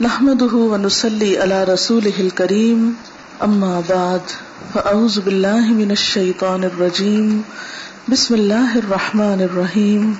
[0.00, 2.90] نحمده ونسلي على رسوله الكريم،
[3.40, 4.18] أما بعد،
[4.72, 7.40] فأعوذ بالله من الشيطان الرجيم،
[8.08, 10.12] بسم الله الرحمن الرحيم،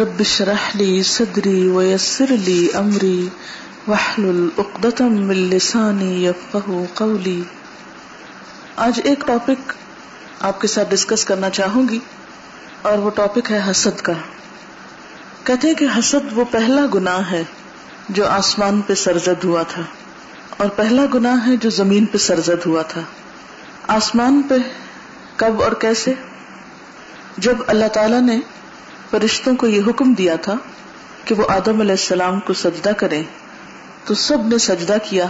[0.00, 3.28] رب اشرح لي صدري ويسر لي أمري،
[3.88, 7.42] واحلل عقدة من لساني يفقه قولي۔
[8.76, 9.72] آج ایک ٹاپک
[10.40, 11.98] آپ کے ساتھ ڈسکس کرنا چاہوں گی،
[12.82, 14.12] اور وہ ٹاپک ہے حسد کا۔
[15.44, 17.44] کہتے ہیں کہ حسد وہ پہلا گناہ ہے
[18.10, 19.82] جو آسمان پہ سرزد ہوا تھا
[20.56, 23.00] اور پہلا گناہ ہے جو زمین پہ سرزد ہوا تھا۔
[23.88, 24.54] آسمان پہ
[25.36, 26.14] کب اور کیسے؟
[27.38, 28.40] جب اللہ تعالی نے
[29.10, 30.54] فرشتوں کو یہ حکم دیا تھا
[31.24, 33.22] کہ وہ آدم علیہ السلام کو سجدہ کریں،
[34.04, 35.26] تو سب نے سجدہ کیا،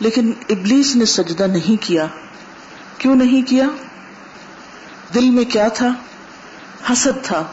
[0.00, 2.06] لیکن ابلیس نے سجدہ نہیں کیا۔
[2.98, 3.66] کیوں نہیں کیا؟
[5.14, 5.88] دل میں کیا تھا؟
[6.92, 7.44] حسد تھا۔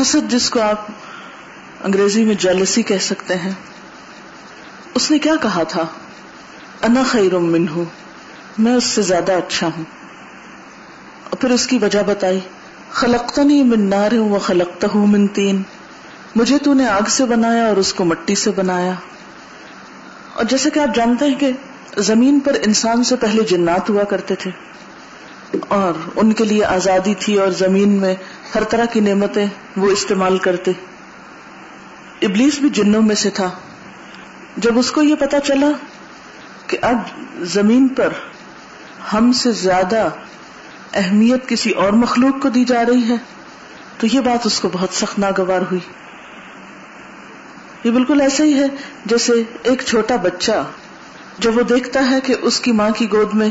[0.00, 0.86] حسد جس کو آپ
[1.82, 3.50] انگریزی میں جالسی کہہ سکتے ہیں۔
[4.94, 5.82] اس نے کیا کہا تھا؟
[6.82, 7.84] انا خیر من ہوں
[8.58, 9.84] میں اس سے زیادہ اچھا ہوں۔
[11.24, 12.40] اور پھر اس کی وجہ بتائی
[12.90, 15.62] خلقتا نہیں من نار ہوں وہ خلقتا ہوں من تین۔
[16.36, 18.92] مجھے تو نے آگ سے بنایا اور اس کو مٹی سے بنایا۔
[20.34, 21.50] اور جیسے کہ آپ جانتے ہیں کہ
[21.96, 24.50] زمین پر انسان سے پہلے جنات ہوا کرتے تھے،
[25.68, 28.14] اور ان کے لیے آزادی تھی اور زمین میں
[28.54, 30.72] ہر طرح کی نعمتیں وہ استعمال کرتے۔
[32.22, 33.50] ابلیس بھی جنوں میں سے تھا۔
[34.56, 35.70] جب اس کو یہ پتا چلا
[36.66, 36.96] کہ اب
[37.40, 38.08] زمین پر
[39.12, 40.08] ہم سے زیادہ
[40.94, 43.16] اہمیت کسی اور مخلوق کو دی جا رہی ہے،
[43.98, 45.80] تو یہ بات اس کو بہت سخت ناگوار ہوئی۔
[47.84, 48.66] یہ بالکل ایسا ہی ہے
[49.06, 50.64] جیسے ایک چھوٹا بچہ
[51.38, 53.48] جب وہ دیکھتا ہے کہ اس کی ماں کی گود میں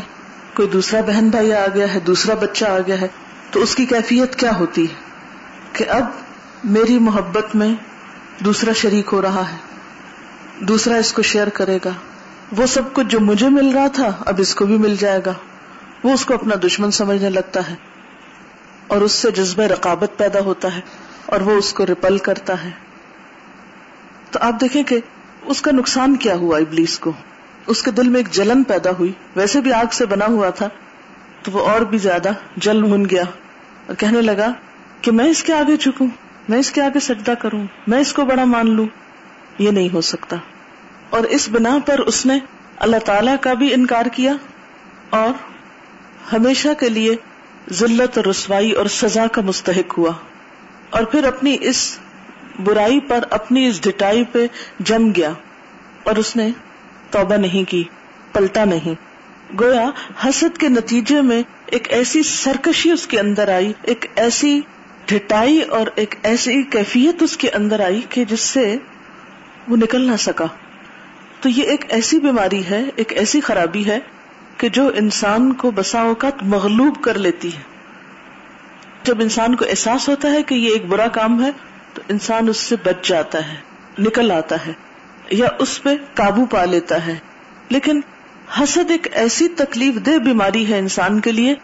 [0.56, 3.08] کوئی دوسرا بہن بھائی آ گیا ہے، دوسرا بچہ آ گیا ہے،
[3.52, 4.94] تو اس کی کیفیت کیا ہوتی ہے؟
[5.74, 6.06] کہ اب
[6.64, 7.76] میری محبت میں
[8.46, 9.58] دوسرا شریک ہو رہا ہے۔
[10.60, 11.90] دوسرا اس کو شیئر کرے گا۔
[12.58, 15.34] وہ سب کچھ جو مجھے مل رہا تھا، اب اس کو بھی مل جائے گا۔
[16.04, 17.76] وہ اس کو اپنا دشمن سمجھنے لگتا ہے۔
[18.88, 20.82] اور اس سے جذبہ رقابت پیدا ہوتا ہے
[21.26, 22.70] اور وہ اس کو ریپل کرتا ہے۔
[24.32, 25.00] تو آپ دیکھیں کہ
[25.42, 27.12] اس کا نقصان کیا ہوا ابلیس کو؟
[27.68, 30.70] اس کے دل میں ایک جلن پیدا ہوئی۔ ویسے بھی آگ سے بنا ہوا تھا،
[31.44, 33.24] تو وہ اور بھی زیادہ جل من گیا
[33.88, 34.52] اور کہنے لگا
[35.02, 36.08] کہ میں اس کے آگے چکوں
[36.52, 38.88] میں اس کے آگے سجدہ کروں، میں اس کو بڑا مان لوں،
[39.60, 40.36] یہ نہیں ہو سکتا۔
[41.10, 42.40] اور اس بنا پر اس نے
[42.78, 44.34] اللہ تعالی کا بھی انکار کیا
[45.10, 45.30] اور
[46.34, 47.16] ہمیشہ کے لیے
[47.74, 50.12] ذلت اور رسوائی اور سزا کا مستحق ہوا۔
[50.90, 52.00] اور پھر اپنی اس
[52.60, 54.48] برائی پر، اپنی اس ڈٹائی پہ
[54.80, 55.32] جم گیا
[56.04, 56.50] اور اس نے
[57.12, 57.84] توبہ نہیں کی،
[58.32, 58.94] پلٹا نہیں۔
[59.60, 59.90] گویا
[60.26, 64.62] حسد کے نتیجے میں ایک ایسی سرکشی اس کے اندر آئی، ایک ایسی
[65.06, 68.78] ڈٹائی اور ایک ایسی کیفیت اس کے اندر آئی کہ جس سے
[69.68, 70.46] وہ نکل نہ سکا۔
[71.42, 74.00] تو یہ ایک ایسی بیماری ہے، ایک ایسی خرابی ہے
[74.58, 77.62] کہ جو انسان کو بسا اوقات مغلوب کر لیتی ہے۔
[79.04, 81.52] جب انسان کو احساس ہوتا ہے کہ یہ ایک برا کام ہے،
[81.94, 83.56] تو انسان اس سے بچ جاتا ہے،
[84.00, 84.72] نکل آتا ہے
[85.32, 87.16] یا اس پہ قابو پا لیتا ہے۔
[87.70, 88.02] لیکن
[88.60, 91.56] حسد ایک ایسی تکلیف دہ بیماری ہے انسان کے لیے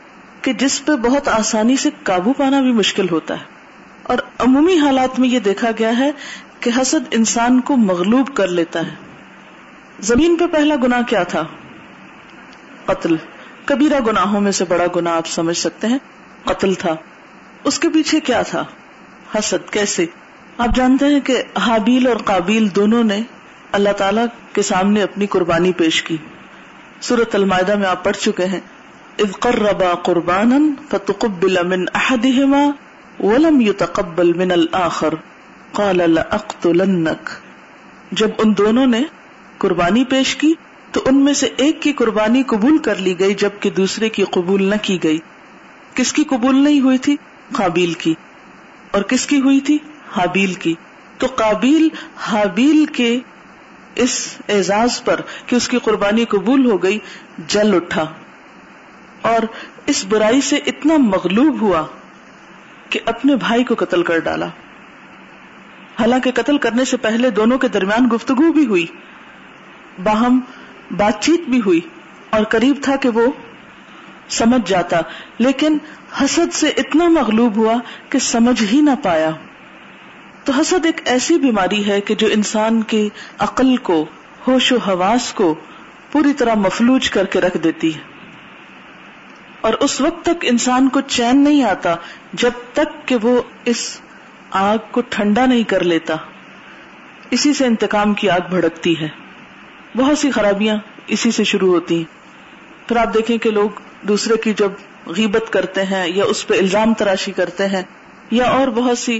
[0.42, 3.44] کہ جس پہ بہت آسانی سے قابو پانا بھی مشکل ہوتا ہے۔
[4.04, 6.12] اور عمومی حالات میں یہ دیکھا گیا ہے
[6.60, 8.96] کہ حسد انسان کو مغلوب کر لیتا ہے۔
[10.00, 11.44] زمین پہ پہلا گنا کیا تھا؟
[12.86, 13.16] قتل۔
[13.66, 15.98] کبیرہ گناہوں میں سے بڑا گنا آپ سمجھ سکتے ہیں۔
[16.44, 16.96] قتل تھا۔
[17.64, 18.64] اس کے پیچھے کیا تھا؟
[19.40, 20.06] حسد۔ کیسے؟
[20.58, 23.22] آپ جانتے ہیں کہ حابیل اور قابیل دونوں نے
[23.72, 24.22] اللہ تعالی
[24.54, 26.18] کے سامنے اپنی قربانی پیش کی۔
[27.02, 28.60] سورت المائدہ میں آپ پڑھ چکے ہیں۔
[29.18, 30.58] اذ قربا قربانا
[30.90, 32.64] فتقبل من احدهما
[33.20, 35.16] ولم يتقبل من الاخر.
[35.72, 37.32] قال لاقتلنك
[38.12, 39.02] جب ان دونوں نے
[39.58, 40.54] قربانی پیش کی
[40.92, 44.64] تو ان میں سے ایک کی قربانی قبول کر لی گئی جبکہ دوسرے کی قبول
[44.64, 45.18] نہ کی گئی.
[45.94, 47.16] کس کی قبول نہیں ہوئی تھی؟
[47.52, 48.14] قابیل کی.
[48.92, 49.78] اور کس کی ہوئی تھی؟
[50.12, 50.74] حابیل کی.
[51.18, 53.20] تو قابیل حابیل کے
[53.96, 57.00] اس اعزاز پر کہ اس کی قربانی قبول ہو گئی،
[57.48, 58.06] جل اٹھا.
[59.28, 59.46] اور
[59.86, 61.86] اس برائی سے اتنا مغلوب ہوا
[62.90, 64.48] کہ اپنے بھائی کو قتل کر ڈالا۔
[66.00, 68.86] حالانکہ قتل کرنے سے پہلے دونوں کے درمیان گفتگو بھی ہوئی،
[70.04, 70.40] باہم
[70.98, 71.80] بات چیت بھی ہوئی
[72.30, 73.28] اور قریب تھا کہ وہ
[74.30, 75.00] سمجھ جاتا،
[75.38, 75.78] لیکن
[76.22, 77.76] حسد سے اتنا مغلوب ہوا
[78.10, 79.30] کہ سمجھ ہی نہ پایا۔
[80.44, 83.10] تو حسد ایک ایسی بیماری ہے کہ جو انسان کی
[83.40, 84.06] عقل کو،
[84.48, 85.56] ہوش و حواس کو
[86.12, 88.17] پوری طرح مفلوج کر کے رکھ دیتی ہے۔
[89.68, 91.96] اور اس وقت تک انسان کو چین نہیں آتا
[92.34, 94.02] جب تک کہ وہ اس
[94.52, 96.16] آگ کو ٹھنڈا نہیں کر لیتا۔
[97.32, 99.08] اسی سے انتقام کی آگ بھڑکتی ہے۔
[99.98, 100.78] بہت سی خرابیاں
[101.08, 102.04] اسی سے شروع ہوتی ہیں۔
[102.88, 103.70] پھر آپ دیکھیں کہ لوگ
[104.02, 104.72] دوسرے کی جب
[105.06, 107.84] غیبت کرتے ہیں یا اس پہ الزام تراشی کرتے ہیں
[108.32, 109.20] یا اور بہت سی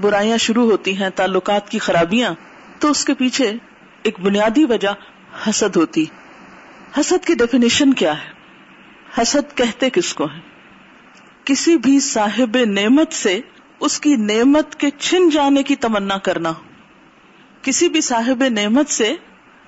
[0.00, 2.34] برائیاں شروع ہوتی ہیں، تعلقات کی خرابیاں،
[2.78, 3.52] تو اس کے پیچھے
[4.02, 4.94] ایک بنیادی وجہ
[5.48, 6.04] حسد ہوتی۔
[7.00, 8.39] حسد کی ڈیفینیشن کیا ہے؟
[9.18, 10.40] حسد کہتے کس کو ہے
[11.44, 13.40] کسی بھی صاحب نعمت سے
[13.80, 16.52] اس کی نعمت کے چھن جانے کی تمنا کرنا
[17.62, 19.14] کسی بھی صاحب نعمت سے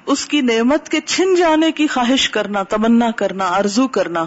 [0.06, 4.26] اس کی نعمت کے چھن جانے کی خواہش کرنا، تمنا کرنا، آرزو کرنا۔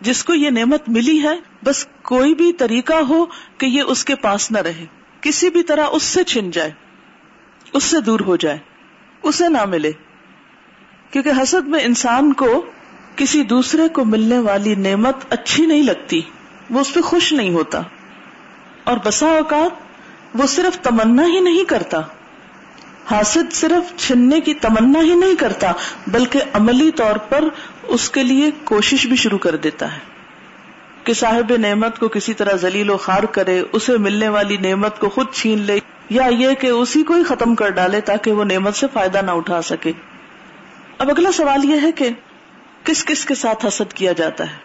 [0.00, 3.26] جس کو یہ نعمت ملی ہے، بس کوئی بھی طریقہ ہو
[3.58, 4.84] کہ یہ اس کے پاس نہ رہے۔
[5.20, 6.70] کسی بھی طرح اس سے چھن جائے،
[7.72, 8.58] اس سے دور ہو جائے،
[9.22, 9.92] اسے نہ ملے۔
[11.10, 12.66] کیونکہ حسد میں انسان کو
[13.20, 16.20] کسی دوسرے کو ملنے والی نعمت اچھی نہیں لگتی،
[16.70, 17.82] وہ اس پہ خوش نہیں ہوتا۔
[18.84, 19.70] اور بسا اوقات
[20.34, 22.00] وہ صرف تمنا ہی نہیں کرتا۔
[23.10, 25.72] حاسد صرف چھننے کی تمنا ہی نہیں کرتا،
[26.06, 27.44] بلکہ عملی طور پر
[27.82, 29.98] اس کے لیے کوشش بھی شروع کر دیتا ہے۔
[31.04, 35.08] کہ صاحب نعمت کو کسی طرح ذلیل و خار کرے، اسے ملنے والی نعمت کو
[35.08, 35.78] خود چھین لے،
[36.10, 39.30] یا یہ کہ اسی کو ہی ختم کر ڈالے تاکہ وہ نعمت سے فائدہ نہ
[39.30, 39.92] اٹھا سکے۔
[40.98, 42.08] اب اگلا سوال یہ ہے کہ
[42.84, 44.56] کس کس کے ساتھ حسد کیا جاتا ہے؟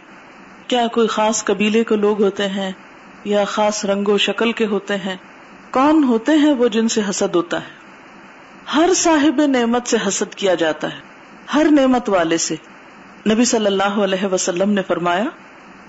[0.68, 2.72] کیا کوئی خاص قبیلے کے لوگ ہوتے ہیں
[3.24, 5.16] یا خاص رنگ و شکل کے ہوتے ہیں؟
[5.72, 7.86] کون ہوتے ہیں وہ جن سے حسد ہوتا ہے؟
[8.76, 11.00] ہر صاحب نعمت سے حسد کیا جاتا ہے،
[11.54, 12.56] ہر نعمت والے سے۔
[13.30, 15.26] نبی صلی اللہ علیہ وسلم نے فرمایا،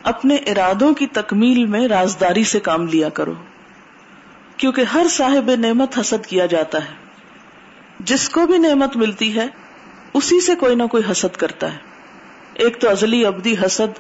[0.03, 3.35] اپنے ارادوں کی تکمیل میں رازداری سے کام لیا کرو۔
[4.57, 6.95] کیونکہ ہر صاحب نعمت حسد کیا جاتا ہے۔
[8.01, 9.47] جس کو بھی نعمت ملتی ہے،
[10.15, 11.96] اسی سے کوئی نہ کوئی حسد کرتا ہے۔
[12.57, 13.99] ایک تو ازلی ابدی حسد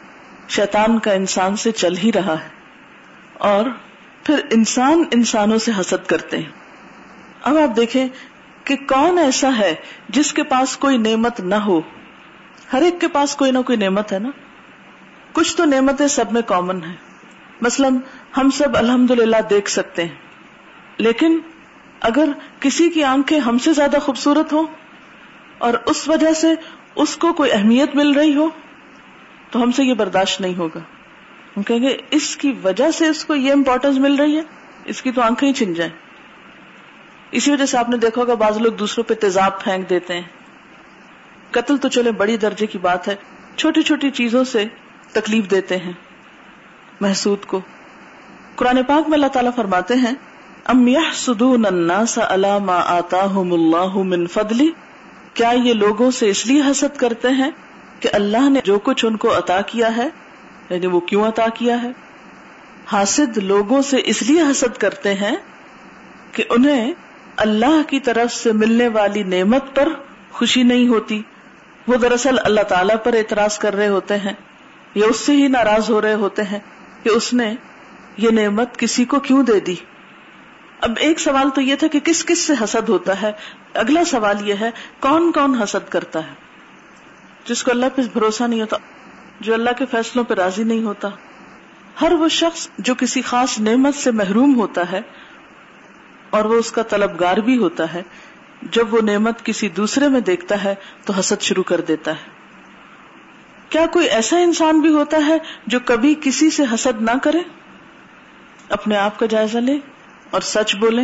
[0.48, 2.48] شیطان کا انسان سے چل ہی رہا ہے
[3.34, 3.64] اور
[4.24, 6.50] پھر انسان انسانوں سے حسد کرتے ہیں۔
[7.42, 8.08] اب آپ دیکھیں
[8.64, 9.74] کہ کون ایسا ہے
[10.08, 11.80] جس کے پاس کوئی نعمت نہ ہو۔
[12.72, 14.30] ہر ایک کے پاس کوئی نہ کوئی نعمت ہے نا۔
[15.32, 16.94] کچھ تو نعمتیں سب میں کامن ہے
[17.60, 17.96] مثلاً
[18.36, 20.14] ہم سب الحمد للہ دیکھ سکتے ہیں۔
[20.98, 21.38] لیکن
[22.00, 22.28] اگر
[22.60, 24.62] کسی کی آنکھیں ہم سے زیادہ خوبصورت ہو
[25.58, 26.54] اور اس وجہ سے
[26.96, 28.48] اس کو کوئی اہمیت مل رہی ہو
[29.50, 30.80] تو ہم سے یہ برداشت نہیں ہوگا۔
[31.56, 34.42] ہم کہیں گے، اس کی وجہ سے اس کو یہ امپورٹینس مل رہی ہے،
[34.84, 35.92] اس کی تو آنکھیں ہی چھن جائیں۔
[37.30, 40.22] اسی وجہ سے آپ نے دیکھا ہوگا، بعض لوگ دوسروں پہ تیزاب پھینک دیتے ہیں۔
[41.50, 43.14] قتل تو چلے بڑی درجے کی بات ہے،
[43.56, 44.64] چھوٹی چھوٹی چیزوں سے
[45.12, 45.92] تکلیف دیتے ہیں
[47.00, 47.60] محسود کو۔
[48.56, 50.14] قرآن پاک میں اللہ تعالیٰ فرماتے ہیں،
[50.64, 54.70] ام يحسدون الناس على ما آتاهم الله من فضلی
[55.36, 57.50] کیا یہ لوگوں سے اس لیے حسد کرتے ہیں
[58.00, 60.08] کہ اللہ نے جو کچھ ان کو عطا کیا ہے
[60.70, 61.90] یعنی وہ کیوں عطا کیا ہے؟
[62.92, 65.36] حاسد لوگوں سے اس لیے حسد کرتے ہیں
[66.32, 66.92] کہ انہیں
[67.36, 69.88] اللہ کی طرف سے ملنے والی نعمت پر
[70.32, 71.22] خوشی نہیں ہوتی۔
[71.86, 74.32] وہ دراصل اللہ تعالی پر اعتراض کر رہے ہوتے ہیں
[74.94, 76.58] یا اس سے ہی ناراض ہو رہے ہوتے ہیں
[77.02, 77.54] کہ اس نے
[78.16, 79.74] یہ نعمت کسی کو کیوں دے دی؟
[80.80, 83.32] اب ایک سوال تو یہ تھا کہ کس کس سے حسد ہوتا ہے؟
[83.74, 84.70] اگلا سوال یہ ہے،
[85.00, 86.34] کون کون حسد کرتا ہے؟
[87.44, 88.76] جس کو اللہ پہ بھروسہ نہیں ہوتا،
[89.40, 91.08] جو اللہ کے فیصلوں پہ راضی نہیں ہوتا۔
[92.00, 95.00] ہر وہ شخص جو کسی خاص نعمت سے محروم ہوتا ہے
[96.30, 98.02] اور وہ اس کا طلبگار بھی ہوتا ہے،
[98.62, 102.30] جب وہ نعمت کسی دوسرے میں دیکھتا ہے تو حسد شروع کر دیتا ہے۔
[103.68, 107.38] کیا کوئی ایسا انسان بھی ہوتا ہے جو کبھی کسی سے حسد نہ کرے؟
[108.68, 109.78] اپنے آپ کا جائزہ لے۔
[110.30, 111.02] اور سچ بولے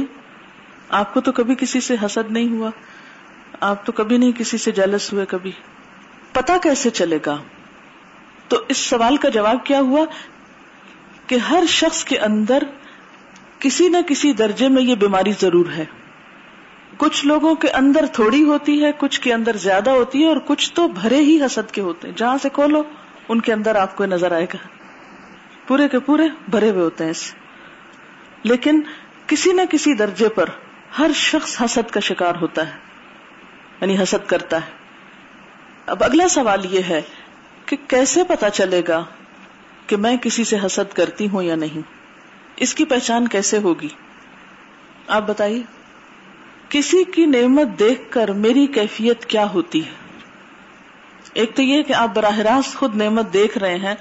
[0.89, 2.71] آپ کو تو کبھی کسی سے حسد نہیں ہوا،
[3.61, 5.53] آپ تو کبھی نہیں کسی سے جلس ہوئے کبھی۔
[6.33, 7.37] پتا کیسے چلے گا؟
[8.49, 10.05] تو اس سوال کا جواب کیا ہوا؟
[11.27, 12.63] کہ ہر شخص کے اندر
[13.59, 15.85] کسی نہ کسی درجے میں یہ بیماری ضرور ہے۔
[16.97, 20.73] کچھ لوگوں کے اندر تھوڑی ہوتی ہے، کچھ کے اندر زیادہ ہوتی ہے، اور کچھ
[20.73, 22.83] تو بھرے ہی حسد کے ہوتے ہیں۔ جہاں سے کھولو،
[23.29, 24.69] ان کے اندر آپ کو نظر آئے گا۔
[25.67, 27.35] پورے کے پورے بھرے ہوئے ہوتے ہیں اس
[28.43, 28.81] لیکن
[29.33, 30.45] کسی نہ کسی درجے پر
[30.99, 32.79] ہر شخص حسد کا شکار ہوتا ہے
[33.81, 34.71] یعنی حسد کرتا ہے۔
[35.87, 37.03] اب اگلا سوال یہ ہے
[37.67, 39.05] کہ کیسے پتا چلے گا
[39.87, 41.81] کہ میں کسی سے حسد کرتی ہوں یا نہیں؟
[42.57, 43.89] اس کی پہچان کیسے ہوگی؟
[45.09, 45.63] آپ بتائیے۔
[46.69, 49.93] کسی کی نعمت دیکھ کر میری کیفیت کیا ہوتی ہے؟
[51.35, 53.95] ایک تو یہ کہ آپ براہ راست خود نعمت دیکھ رہے ہیں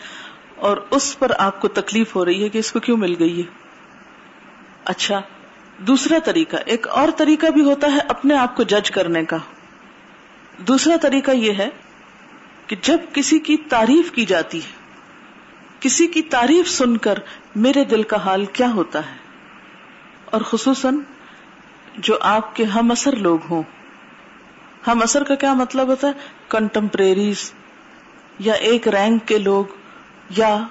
[0.56, 3.42] اور اس پر آپ کو تکلیف ہو رہی ہے کہ اس کو کیوں مل گئی
[3.42, 3.61] ہے؟
[4.92, 5.22] اچھا
[5.78, 9.38] دوسرا طریقہ، ایک اور طریقہ بھی ہوتا ہے اپنے آپ کو جج کرنے کا۔
[10.58, 11.70] دوسرا طریقہ یہ ہے
[12.68, 14.72] کہ جب کسی کی تعریف کی جاتی ہے،
[15.80, 17.20] کسی کی تعریف سن کر
[17.56, 19.16] میرے دل کا حال کیا ہوتا ہے؟
[20.26, 20.98] اور خصوصاً
[21.98, 23.64] جو آپ کے ہم اثر لوگ ہوں۔
[24.88, 26.14] ہم اثر کا کیا مطلب ہوتا ہے؟
[26.48, 27.54] کنٹمپریریز
[28.40, 29.66] یا ایک رینک کے لوگ
[30.38, 30.64] یا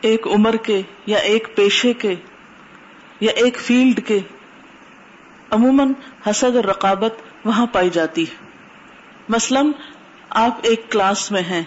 [0.00, 2.14] ایک عمر کے یا ایک پیشے کے۔
[3.20, 4.20] یا ایک فیلڈ کے
[5.50, 5.92] عموماً
[6.30, 8.34] حسد اور رقابت وہاں پائی جاتی ہے۔
[9.28, 9.62] مثلا
[10.30, 11.62] آپ ایک کلاس میں ہیں۔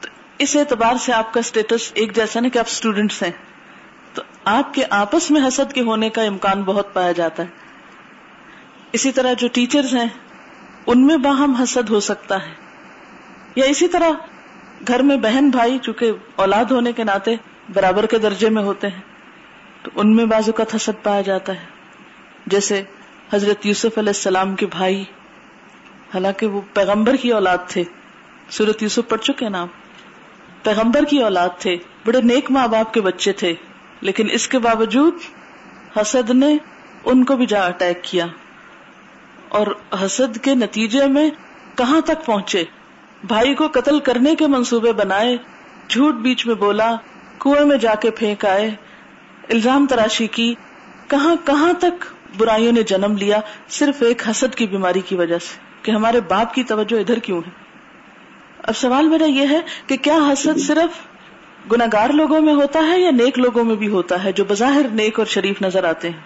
[0.00, 0.08] تو
[0.38, 3.30] اس اعتبار سے آپ کا اسٹیٹس ایک جیسا نہیں کہ آپ اسٹوڈینٹس ہیں۔
[4.14, 7.48] تو آپ کے آپس میں حسد کے ہونے کا امکان بہت پایا جاتا ہے۔
[8.92, 10.08] اسی طرح جو ٹیچرز ہیں،
[10.86, 12.52] ان میں باہم حسد ہو سکتا ہے۔
[13.56, 14.10] یا اسی طرح
[14.88, 17.36] گھر میں بہن بھائی، چونکہ اولاد ہونے کے ناطے
[17.74, 19.13] برابر کے درجے میں ہوتے ہیں۔
[19.84, 21.66] تو ان میں بعض اوقات حسد پایا جاتا ہے۔
[22.46, 22.82] جیسے
[23.32, 25.02] حضرت یوسف علیہ السلام کے بھائی،
[26.14, 27.84] حالانکہ وہ پیغمبر کی اولاد تھے۔
[28.50, 29.68] سورت یوسف پڑھ چکے نام
[30.62, 31.76] پیغمبر کی اولاد تھے۔
[32.06, 33.54] بڑے نیک ماں باپ کے بچے تھے۔
[34.00, 35.14] لیکن اس کے باوجود
[36.00, 36.56] حسد نے
[37.04, 38.26] ان کو بھی جا اٹیک کیا۔
[39.48, 39.66] اور
[40.04, 41.30] حسد کے نتیجے میں
[41.74, 42.64] کہاں تک پہنچے؟
[43.24, 45.36] بھائی کو قتل کرنے کے منصوبے بنائے،
[45.88, 46.94] جھوٹ بیچ میں بولا،
[47.38, 48.70] کنویں میں جا کے پھینک آئے۔
[49.48, 50.54] الزام تراشی کی،
[51.08, 52.04] کہاں کہاں تک
[52.36, 56.54] برائیوں نے جنم لیا صرف ایک حسد کی بیماری کی وجہ سے کہ ہمارے باپ
[56.54, 57.50] کی توجہ ادھر کیوں ہے؟
[58.62, 61.00] اب سوال میرا یہ ہے کہ کیا حسد صرف
[61.72, 65.18] گناگار لوگوں میں ہوتا ہے یا نیک لوگوں میں بھی ہوتا ہے جو بظاہر نیک
[65.18, 66.20] اور شریف نظر آتے ہیں؟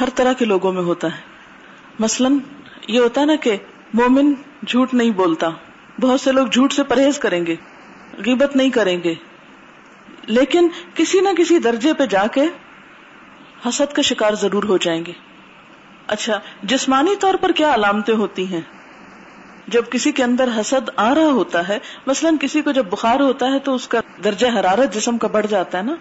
[0.00, 1.20] ہر طرح کے لوگوں میں ہوتا ہے۔
[1.98, 2.28] مثلا
[2.88, 3.56] یہ ہوتا ہے نا کہ
[3.94, 4.34] مومن
[4.66, 5.48] جھوٹ نہیں بولتا،
[6.00, 7.56] بہت سے لوگ جھوٹ سے پرہیز کریں گے،
[8.26, 9.14] غیبت نہیں کریں گے۔
[10.26, 12.44] لیکن کسی نہ کسی درجے پہ جا کے
[13.68, 15.12] حسد کا شکار ضرور ہو جائیں گے۔
[16.06, 18.60] اچھا جسمانی طور پر کیا علامتیں ہوتی ہیں؟
[19.68, 23.52] جب کسی کے اندر حسد آ رہا ہوتا ہے، مثلا کسی کو جب بخار ہوتا
[23.52, 25.94] ہے تو اس کا درجہ حرارت جسم کا بڑھ جاتا ہے نا؟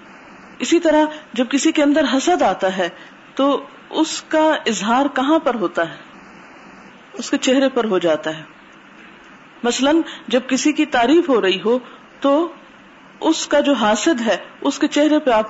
[0.60, 2.90] اسی طرح جب کسی کے اندر حسد آتا ہے
[3.36, 5.96] تو اس کا اظہار کہاں پر ہوتا ہے؟
[7.14, 8.44] اس کے چہرے پر ہو جاتا ہے۔
[9.64, 9.92] مثلا
[10.28, 11.80] جب کسی کی تعریف ہو رہی ہو
[12.20, 12.54] تو
[13.24, 15.48] اس کا جو حاسد ہے، اس کے چہرے پہ آپ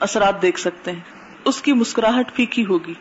[0.00, 1.00] اثرات دیکھ سکتے ہیں۔
[1.44, 2.94] اس کی مسکراہٹ پھیکی ہوگی۔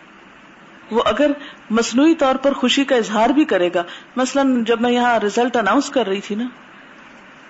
[0.91, 1.31] وہ اگر
[1.69, 3.83] مصنوعی طور پر خوشی کا اظہار بھی کرے گا،
[4.15, 6.45] مثلا جب میں یہاں ریزلٹ اناؤنس کر رہی تھی نا،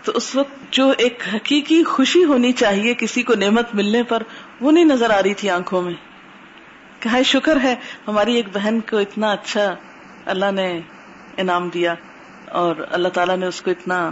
[0.03, 4.23] تو اس وقت جو ایک حقیقی خوشی ہونی چاہیے کسی کو نعمت ملنے پر،
[4.61, 5.93] وہ نہیں نظر آ رہی تھی آنکھوں میں۔
[6.99, 7.75] کہ شکر ہے،
[8.07, 9.75] ہماری ایک بہن کو اتنا اچھا
[10.25, 10.79] اللہ نے
[11.37, 11.95] انعام دیا
[12.49, 14.11] اور اللہ تعالیٰ نے اس کو اتنا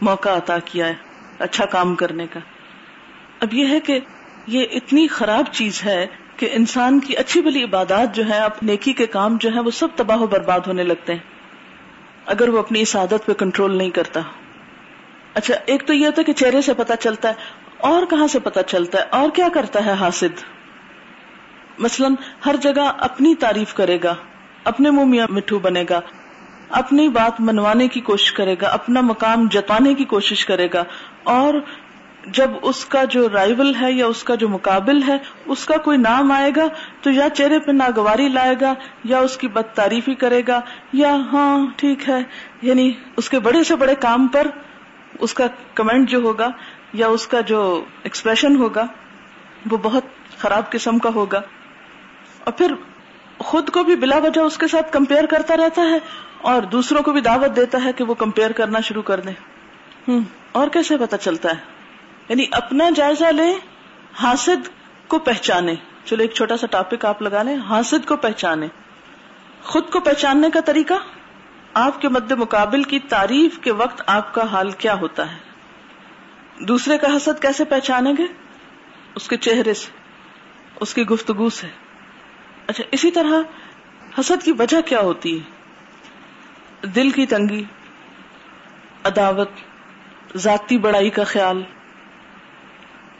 [0.00, 2.40] موقع عطا کیا ہے۔ اچھا کام کرنے کا۔
[3.40, 4.00] اب یہ ہے کہ
[4.46, 9.06] یہ اتنی خراب چیز ہے کہ انسان کی اچھی بلی عبادات جو ہے نیکی کے
[9.06, 11.20] کام جو ہے وہ سب تباہ و برباد ہونے لگتے ہیں۔
[12.26, 14.20] اگر وہ اپنی اس عادت پہ کنٹرول نہیں کرتا۔
[15.34, 17.34] اچھا ایک تو یہ ہوتا ہے کہ چہرے سے پتا چلتا ہے۔
[17.78, 20.44] اور کہاں سے پتا چلتا ہے؟ اور کیا کرتا ہے حاسد؟
[21.78, 22.08] مثلا
[22.46, 24.14] ہر جگہ اپنی تعریف کرے گا،
[24.64, 26.00] اپنے منہ میاں مٹھو بنے گا،
[26.68, 30.84] اپنی بات منوانے کی کوشش کرے گا، اپنا مقام جتانے کی کوشش کرے گا۔
[31.24, 31.54] اور
[32.26, 35.16] جب اس کا جو رائول ہے یا اس کا جو مقابل ہے،
[35.46, 36.66] اس کا کوئی نام آئے گا
[37.00, 40.60] تو یا چہرے پہ ناگواری لائے گا یا اس کی بد تعریفی کرے گا
[40.92, 42.22] یا ہاں ٹھیک ہے
[42.62, 44.46] یعنی اس کے بڑے سے بڑے کام پر
[45.20, 46.48] اس کا کمنٹ جو ہوگا
[46.92, 48.86] یا اس کا جو ایکسپریشن ہوگا،
[49.70, 50.04] وہ بہت
[50.38, 51.40] خراب قسم کا ہوگا۔
[52.44, 52.74] اور پھر
[53.38, 55.98] خود کو بھی بلا وجہ اس کے ساتھ کمپیئر کرتا رہتا ہے
[56.42, 59.53] اور دوسروں کو بھی دعوت دیتا ہے کہ وہ کمپیئر کرنا شروع کر دیں۔
[60.52, 61.60] اور کیسے پتا چلتا ہے؟
[62.28, 63.54] یعنی اپنا جائزہ لیں
[64.14, 64.68] حاسد
[65.08, 68.66] کو پہچانے۔ چلو، ایک چھوٹا سا ٹاپک آپ لگا لیں، حاسد کو پہچانے۔
[69.62, 70.94] خود کو پہچاننے کا طریقہ؟
[71.74, 75.38] آپ کے مد مقابل کی تعریف کے وقت آپ کا حال کیا ہوتا ہے؟
[76.64, 78.24] دوسرے کا حسد کیسے پہچانیں گے؟
[79.14, 79.90] اس کے چہرے سے،
[80.80, 81.66] اس کی گفتگو سے۔
[82.66, 83.42] اچھا اسی طرح
[84.20, 85.50] حسد کی وجہ کیا ہوتی ہے؟
[86.86, 87.64] دل کی تنگی،
[89.04, 89.50] عداوت
[90.36, 91.62] ذاتی بڑائی کا خیال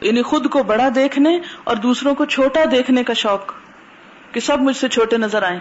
[0.01, 3.53] یعنی خود کو بڑا دیکھنے اور دوسروں کو چھوٹا دیکھنے کا شوق،
[4.31, 5.59] کہ سب مجھ سے چھوٹے نظر آئیں۔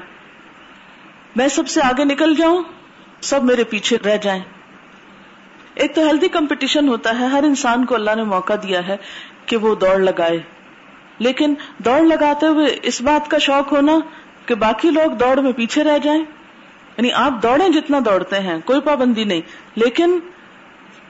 [1.37, 2.63] میں سب سے آگے نکل جاؤں،
[3.21, 4.43] سب میرے پیچھے رہ جائیں۔
[5.75, 8.97] ایک تو ہیلدی کمپٹیشن ہوتا ہے، ہر انسان کو اللہ نے موقع دیا ہے
[9.47, 10.39] کہ وہ دوڑ لگائے۔
[11.19, 13.93] لیکن دوڑ لگاتے ہوئے اس بات کا شوق ہونا
[14.47, 16.21] کہ باقی لوگ دوڑ میں پیچھے رہ جائیں۔
[16.97, 19.41] یعنی آپ دوڑیں جتنا دوڑتے ہیں، کوئی پابندی نہیں،
[19.75, 20.19] لیکن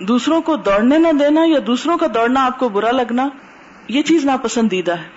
[0.00, 3.28] دوسروں کو دوڑنے نہ دینا یا دوسروں کا دوڑنا آپ کو برا لگنا،
[3.88, 5.08] یہ چیز ناپسندیدہ ہے۔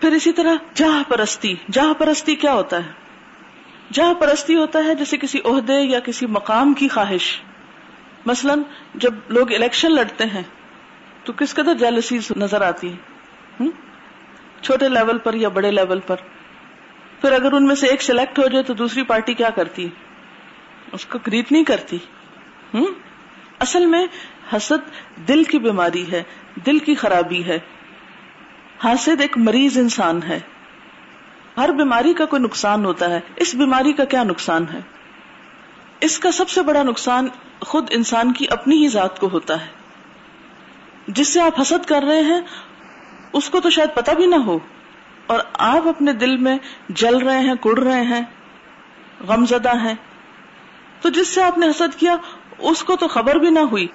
[0.00, 2.90] پھر اسی طرح جہاں پرستی جہاں پرستی کیا ہوتا ہے؟
[3.92, 7.40] جہاں پرستی ہوتا ہے جیسے کسی عہدے یا کسی مقام کی خواہش۔
[8.26, 8.54] مثلا،
[8.94, 10.42] جب لوگ الیکشن لڑتے ہیں،
[11.24, 13.18] تو کس قدر جیلسی نظر آتی ہے
[14.62, 16.16] چھوٹے لیول پر یا بڑے لیول پر۔
[17.20, 19.88] پھر اگر ان میں سے ایک سلیکٹ ہو جائے تو دوسری پارٹی کیا کرتی
[20.92, 21.98] اس کو کریٹ نہیں کرتی۔
[22.74, 22.86] ہوں
[23.58, 24.06] اصل میں
[24.56, 24.90] حسد
[25.28, 26.22] دل کی بیماری ہے،
[26.66, 27.58] دل کی خرابی ہے۔
[28.84, 30.40] حاسد ایک مریض انسان ہے۔
[31.56, 34.78] ہر بیماری کا کوئی نقصان ہوتا ہے۔ اس بیماری کا کیا نقصان ہے؟
[36.00, 37.28] اس کا سب سے بڑا نقصان
[37.60, 39.70] خود انسان کی اپنی ہی ذات کو ہوتا ہے۔
[41.06, 42.40] جس سے آپ حسد کر رہے ہیں،
[43.32, 44.58] اس کو تو شاید پتا بھی نہ ہو۔
[45.26, 48.22] اور آپ اپنے دل میں جل رہے ہیں، کڑ رہے ہیں
[49.28, 49.94] غم زدہ ہیں۔
[51.00, 52.16] تو جس سے آپ نے حسد کیا
[52.58, 53.86] اس کو تو خبر بھی نہ ہوئی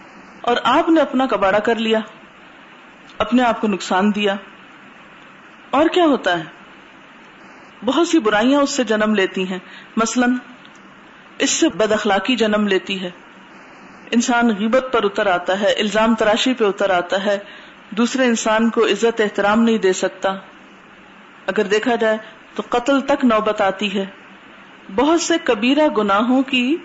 [0.41, 1.99] اور آپ نے اپنا کباڑا کر لیا،
[3.17, 4.35] اپنے آپ کو نقصان دیا۔
[5.69, 6.43] اور کیا ہوتا ہے؟
[7.85, 9.59] بہت سی برائیاں اس سے جنم لیتی ہیں۔
[9.97, 10.25] مثلا،
[11.39, 13.11] اس سے بد اخلاقی جنم لیتی ہے۔
[14.11, 17.39] انسان غیبت پر اتر آتا ہے، الزام تراشی پہ اتر آتا ہے۔
[17.89, 20.29] دوسرے انسان کو عزت، احترام نہیں دے سکتا۔
[21.47, 22.17] اگر دیکھا جائے
[22.55, 24.05] تو قتل تک نوبت آتی ہے۔
[24.95, 26.77] بہت سے کبیرہ گناہوں کی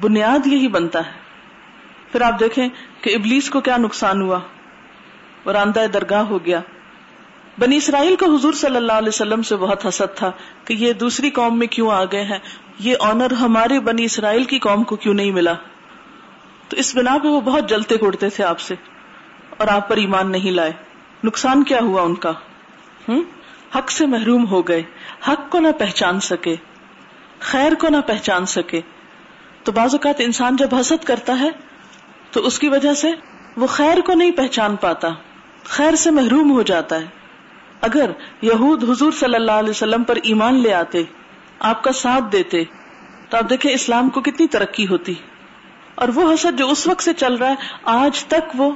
[0.00, 1.12] بنیاد یہی بنتا ہے۔
[2.12, 2.68] پھر آپ دیکھیں
[3.00, 4.38] کہ ابلیس کو کیا نقصان ہوا۔
[5.44, 6.60] اور آندہ درگاہ ہو گیا۔
[7.58, 10.30] بنی اسرائیل کو حضور صلی اللہ علیہ وسلم سے بہت حسد تھا
[10.64, 12.38] کہ یہ دوسری قوم میں کیوں آ گئے ہیں۔
[12.78, 15.52] یہ آنر ہمارے بنی اسرائیل کی قوم کو کیوں نہیں ملا۔
[16.68, 18.74] تو اس بنا پہ وہ بہت جلتے کوڑتے تھے آپ سے۔
[19.56, 20.72] اور آپ پر ایمان نہیں لائے۔
[21.24, 22.30] نقصان کیا ہوا ان کا؟
[23.08, 23.22] ہوں
[23.78, 24.82] حق سے محروم ہو گئے۔
[25.28, 26.56] حق کو نہ پہچان سکے۔
[27.40, 28.80] خیر کو نہ پہچان سکے۔
[29.66, 31.48] تو بعض اوقات انسان جب حسد کرتا ہے
[32.30, 33.10] تو اس کی وجہ سے
[33.56, 35.08] وہ خیر کو نہیں پہچان پاتا،
[35.64, 37.06] خیر سے محروم ہو جاتا ہے۔
[37.80, 38.10] اگر
[38.42, 41.02] یہود حضور صلی اللہ علیہ وسلم پر ایمان لے آتے،
[41.58, 42.64] آپ کا ساتھ دیتے،
[43.30, 45.14] تو آپ دیکھیں اسلام کو کتنی ترقی ہوتی۔
[45.94, 48.72] اور وہ حسد جو اس وقت سے چل رہا ہے، آج تک وہ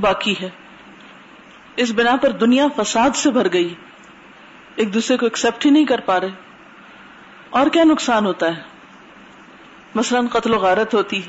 [0.00, 0.50] باقی ہے۔
[1.76, 3.74] اس بنا پر دنیا فساد سے بھر گئی۔
[4.76, 6.30] ایک دوسرے کو ایکسپٹ ہی نہیں کر پا رہے۔
[7.50, 8.71] اور کیا نقصان ہوتا ہے؟
[9.94, 11.20] مثلا قتل و غارت ہوتی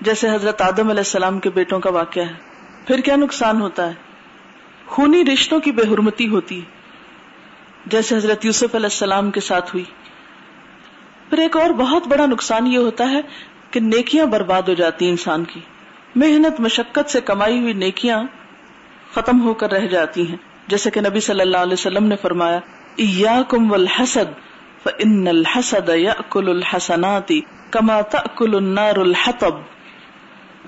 [0.00, 2.32] جیسے حضرت آدم علیہ السلام کے بیٹوں کا واقعہ ہے۔
[2.86, 3.92] پھر کیا نقصان ہوتا ہے؟
[4.86, 6.60] خونی رشتوں کی بے حرمتی ہوتی
[7.86, 9.84] جیسے حضرت یوسف علیہ السلام کے ساتھ ہوئی۔
[11.30, 13.20] پھر ایک اور بہت بڑا نقصان یہ ہوتا ہے
[13.70, 15.60] کہ نیکیاں برباد ہو جاتی انسان کی۔
[16.16, 18.22] محنت، مشقت سے کمائی ہوئی نیکیاں
[19.14, 22.58] ختم ہو کر رہ جاتی ہیں۔ جیسے کہ نبی صلی اللہ علیہ وسلم نے فرمایا،
[22.96, 24.51] ایاکم والحسد
[24.84, 27.32] فإن الحسد يأكل الحسنات
[27.70, 29.54] كما تأكل النار الحطب۔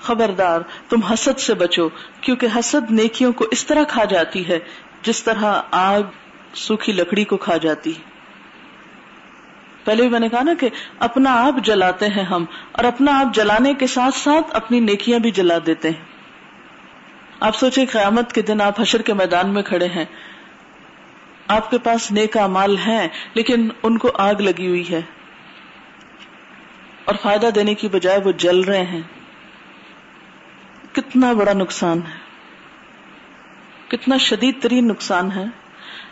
[0.02, 1.88] خبردار، تم حسد سے بچو،
[2.20, 4.58] کیونکہ حسد نیکیوں کو اس طرح کھا جاتی ہے،
[5.02, 6.02] جس طرح آگ
[6.54, 7.92] سوکھی لکڑی کو کھا جاتی
[9.84, 13.34] پہلے بھی میں نے کہا نا کہ اپنا آپ جلاتے ہیں ہم، اور اپنا آپ
[13.34, 16.02] جلانے کے ساتھ ساتھ اپنی نیکیاں بھی جلا دیتے ہیں۔
[17.40, 20.04] آپ سوچے قیامت کے دن آپ حشر کے میدان میں کھڑے ہیں
[21.48, 25.00] آپ کے پاس نیک مال ہے لیکن ان کو آگ لگی ہوئی ہے۔
[27.04, 29.00] اور فائدہ دینے کی بجائے وہ جل رہے ہیں۔
[30.92, 32.18] کتنا بڑا نقصان ہے۔
[33.88, 35.44] کتنا شدید ترین نقصان ہے۔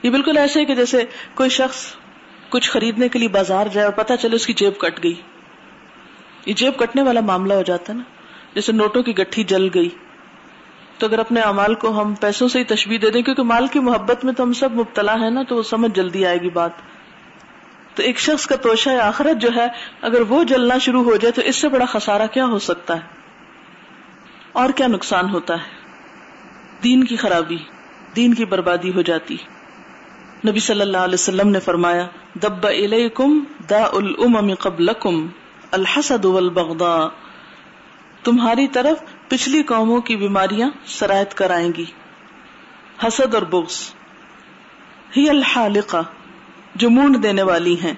[0.03, 1.95] یہ بالکل ایسے کہ جیسے کوئی شخص
[2.49, 5.15] کچھ خریدنے کے لیے بازار جائے اور پتا چلے اس کی جیب کٹ گئی۔
[6.47, 8.05] یہ جیب کٹنے والا معاملہ ہو جاتا ہے نا۔
[8.55, 9.89] جیسے نوٹوں کی گٹھی جل گئی۔
[11.03, 13.79] تو اگر اپنے امال کو ہم پیسوں سے ہی تشبیح دے دیں، کیونکہ مال کی
[13.79, 16.71] محبت میں تو ہم سب مبتلا ہے نا، تو وہ سمجھ جلدی آئے گی بات۔
[17.95, 19.67] تو ایک شخص کا توشہ آخرت جو ہے،
[20.03, 23.01] اگر وہ جلنا شروع ہو جائے تو اس سے بڑا خسارہ کیا ہو سکتا ہے؟
[24.53, 25.69] اور کیا نقصان ہوتا ہے؟
[26.83, 27.59] دین کی خرابی،
[28.17, 29.37] دین کی بربادی ہو جاتی۔
[30.49, 35.27] نبی صلی اللہ علیہ وسلم نے فرمایا، دب الیکم دا الامم قبلکم
[35.71, 37.07] الحسد والبغضاء
[38.25, 41.85] تمہاری طرف پچھلی قوموں کی بیماریاں سرایت کر آئیں گی۔
[43.07, 43.95] حسد اور بغض۔
[45.17, 46.03] ہی الحالقہ۔
[46.75, 47.93] جو مونڈ دینے والی ہیں۔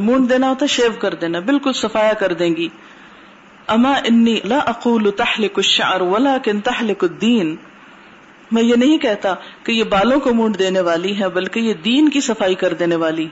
[0.00, 2.68] مونڈ دینا ہوتا شیو کر دینا، بالکل صفایا کر دیں گی۔
[3.66, 7.56] اما انی لا اقول تحلق الشعر ولكن تحلق الدین۔
[8.52, 12.08] میں یہ نہیں کہتا کہ یہ بالوں کو مونڈ دینے والی ہے بلکہ یہ دین
[12.08, 13.28] کی صفائی کر دینے والی۔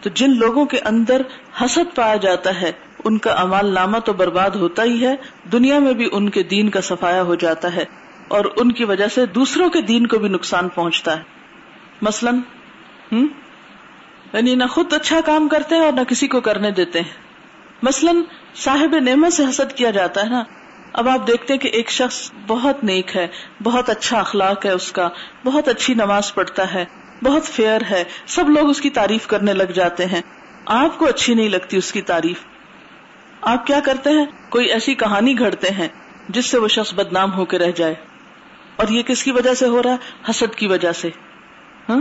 [0.00, 1.22] تو جن لوگوں کے اندر
[1.64, 2.72] حسد پایا جاتا ہے
[3.06, 5.14] ان کا امال نامہ تو برباد ہوتا ہی ہے،
[5.52, 7.84] دنیا میں بھی ان کے دین کا صفایا ہو جاتا ہے،
[8.28, 11.22] اور ان کی وجہ سے دوسروں کے دین کو بھی نقصان پہنچتا ہے۔
[12.02, 12.38] مثلاً
[14.32, 17.14] یعنی نہ خود اچھا کام کرتے ہیں اور نہ کسی کو کرنے دیتے ہیں۔
[17.82, 18.16] مثلاً،
[18.54, 20.42] صاحب نعمت سے حسد کیا جاتا ہے نا۔
[20.92, 23.26] اب آپ دیکھتے ہیں کہ ایک شخص بہت نیک ہے،
[23.62, 25.08] بہت اچھا اخلاق ہے اس کا،
[25.44, 26.84] بہت اچھی نماز پڑھتا ہے،
[27.24, 30.20] بہت فیئر ہے، سب لوگ اس کی تعریف کرنے لگ جاتے ہیں۔
[30.66, 32.44] آپ کو اچھی نہیں لگتی اس کی تعریف۔
[33.46, 35.88] آپ کیا کرتے ہیں؟ کوئی ایسی کہانی گھڑتے ہیں
[36.28, 37.94] جس سے وہ شخص بدنام ہو کے رہ جائے۔
[38.76, 39.96] اور یہ کس کی وجہ سے ہو رہا ہے؟
[40.30, 41.10] حسد کی وجہ سے۔
[41.88, 42.00] ہاں؟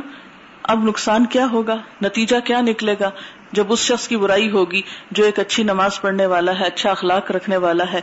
[0.63, 3.09] اب نقصان کیا ہوگا؟ نتیجہ کیا نکلے گا؟
[3.51, 4.81] جب اس شخص کی برائی ہوگی
[5.11, 8.01] جو ایک اچھی نماز پڑھنے والا ہے اچھا اخلاق رکھنے والا ہے،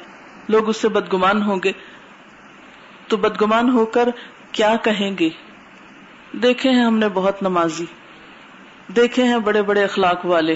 [0.48, 1.72] لوگ اس سے بدگمان ہوں گے۔
[3.08, 4.08] تو بدگمان ہو کر
[4.52, 5.28] کیا کہیں گے؟
[6.32, 7.84] دیکھے ہیں ہم نے بہت نمازی۔
[8.96, 10.54] دیکھے ہیں بڑے بڑے اخلاق والے۔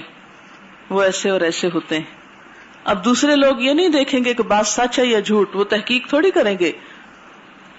[0.90, 2.15] وہ ایسے اور ایسے ہوتے ہیں۔
[2.86, 6.08] اب دوسرے لوگ یہ نہیں دیکھیں گے کہ بات سچ ہے یا جھوٹ، وہ تحقیق
[6.08, 6.72] تھوڑی کریں گے۔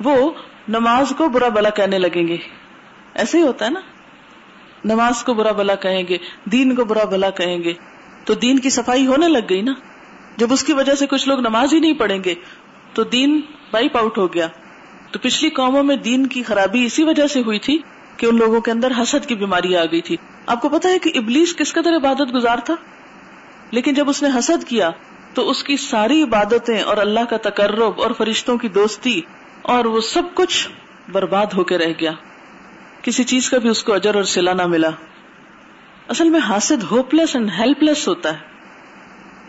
[0.03, 0.31] وہ
[0.67, 2.37] نماز کو برا بلا کہنے لگیں گے۔
[3.13, 3.79] ایسے ہی ہوتا ہے نا۔
[4.85, 7.73] نماز کو برا بلا کہیں گے، دین کو برا بلا کہیں گے۔
[8.25, 9.73] تو دین کی صفائی ہونے لگ گئی نا۔
[10.37, 12.35] جب اس کی وجہ سے کچھ لوگ نماز ہی نہیں پڑھیں گے،
[12.93, 13.41] تو دین
[13.73, 14.47] وائپ آؤٹ ہو گیا۔
[15.11, 17.79] تو پچھلی قوموں میں دین کی خرابی اسی وجہ سے ہوئی تھی
[18.17, 20.99] کہ ان لوگوں کے اندر حسد کی بیماری آ گئی تھی۔ آپ کو پتا ہے
[20.99, 22.75] کہ ابلیس کس قدر عبادت گزار تھا؟
[23.71, 24.89] لیکن جب اس نے حسد کیا
[25.33, 29.21] تو اس کی ساری عبادتیں اور اللہ کا تقرب اور فرشتوں کی دوستی
[29.61, 30.69] اور وہ سب کچھ
[31.11, 32.11] برباد ہو کے رہ گیا۔
[33.01, 34.89] کسی چیز کا بھی اس کو اجر اور سلا نہ ملا۔
[36.07, 38.37] اصل میں حاسد hopeless and helpless ہوتا ہے۔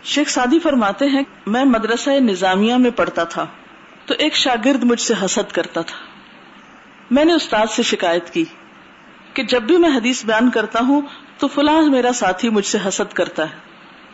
[0.03, 3.45] شیخ سادی فرماتے ہیں، میں مدرسہ نظامیہ میں پڑھتا تھا
[4.05, 5.97] تو ایک شاگرد مجھ سے حسد کرتا تھا۔
[7.11, 8.45] میں نے استاد سے شکایت کی
[9.33, 11.01] کہ جب بھی میں حدیث بیان کرتا ہوں
[11.37, 13.68] تو فلاں میرا ساتھی مجھ سے حسد کرتا ہے۔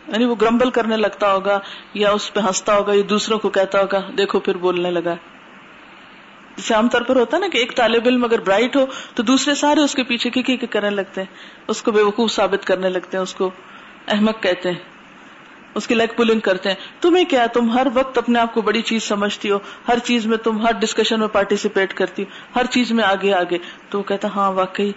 [0.08, 1.58] یعنی وہ گرمبل کرنے لگتا ہوگا
[1.94, 5.14] یا اس پہ ہنستا ہوگا یا دوسروں کو کہتا ہوگا، دیکھو پھر بولنے لگا۔
[6.56, 9.22] جیسے عام طور پر ہوتا ہے نا کہ ایک طالب علم اگر برائٹ ہو تو
[9.22, 11.36] دوسرے سارے اس کے پیچھے کی کی کرنے لگتے ہیں۔
[11.68, 13.50] اس کو بے وقوف ثابت کرنے لگتے ہیں، اس کو
[14.08, 14.78] احمد کہتے ہیں۔
[15.74, 18.82] اس کی لیگ پولنگ کرتے ہیں۔ تمہیں کیا، تم ہر وقت اپنے آپ کو بڑی
[18.82, 22.92] چیز سمجھتی ہو، ہر چیز میں تم ہر ڈسکشن میں پارٹیسپیٹ کرتی ہو، ہر چیز
[22.92, 23.58] میں آگے آگے۔
[23.90, 24.92] تو وہ کہتا ہاں واقعی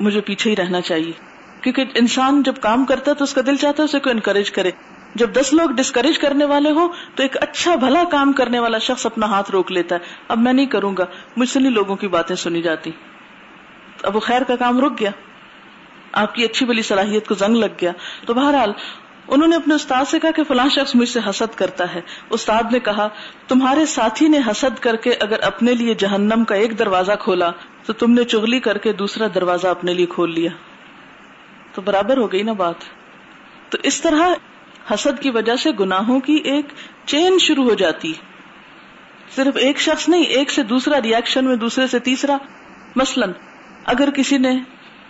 [0.00, 1.29] مجھے پیچھے ہی رہنا چاہیے۔
[1.62, 4.50] کیونکہ انسان جب کام کرتا ہے تو اس کا دل چاہتا ہے اسے کو انکریج
[4.50, 4.70] کرے۔
[5.14, 9.06] جب دس لوگ ڈسکریج کرنے والے ہوں تو ایک اچھا بھلا کام کرنے والا شخص
[9.06, 11.04] اپنا ہاتھ روک لیتا ہے۔ اب میں نہیں کروں گا،
[11.36, 12.90] مجھ سے نہیں لوگوں کی باتیں سنی جاتی۔
[14.02, 15.10] اب وہ خیر کا کام رک گیا۔
[16.12, 17.92] آپ کی اچھی بلی صلاحیت کو زنگ لگ گیا۔
[18.26, 18.72] تو بہرحال،
[19.28, 22.72] انہوں نے اپنے استاد سے کہا کہ فلاں شخص مجھ سے حسد کرتا ہے۔ استاد
[22.72, 23.08] نے کہا،
[23.48, 27.50] تمہارے ساتھی نے حسد کر کے اگر اپنے لیے جہنم کا ایک دروازہ کھولا
[27.86, 30.50] تو تم نے چگلی کر کے دوسرا دروازہ اپنے لیے کھول لیا۔
[31.72, 32.74] تو برابر ہو گئی نا بات۔
[33.68, 34.28] تو اس طرح
[34.94, 36.66] حسد کی وجہ سے گناہوں کی ایک
[37.06, 38.12] چین شروع ہو جاتی۔
[39.30, 42.36] صرف ایک شخص نہیں، ایک سے دوسرا ریئیکشن میں، دوسرے سے تیسرا۔
[42.96, 43.26] مثلا،
[43.84, 44.58] اگر کسی نے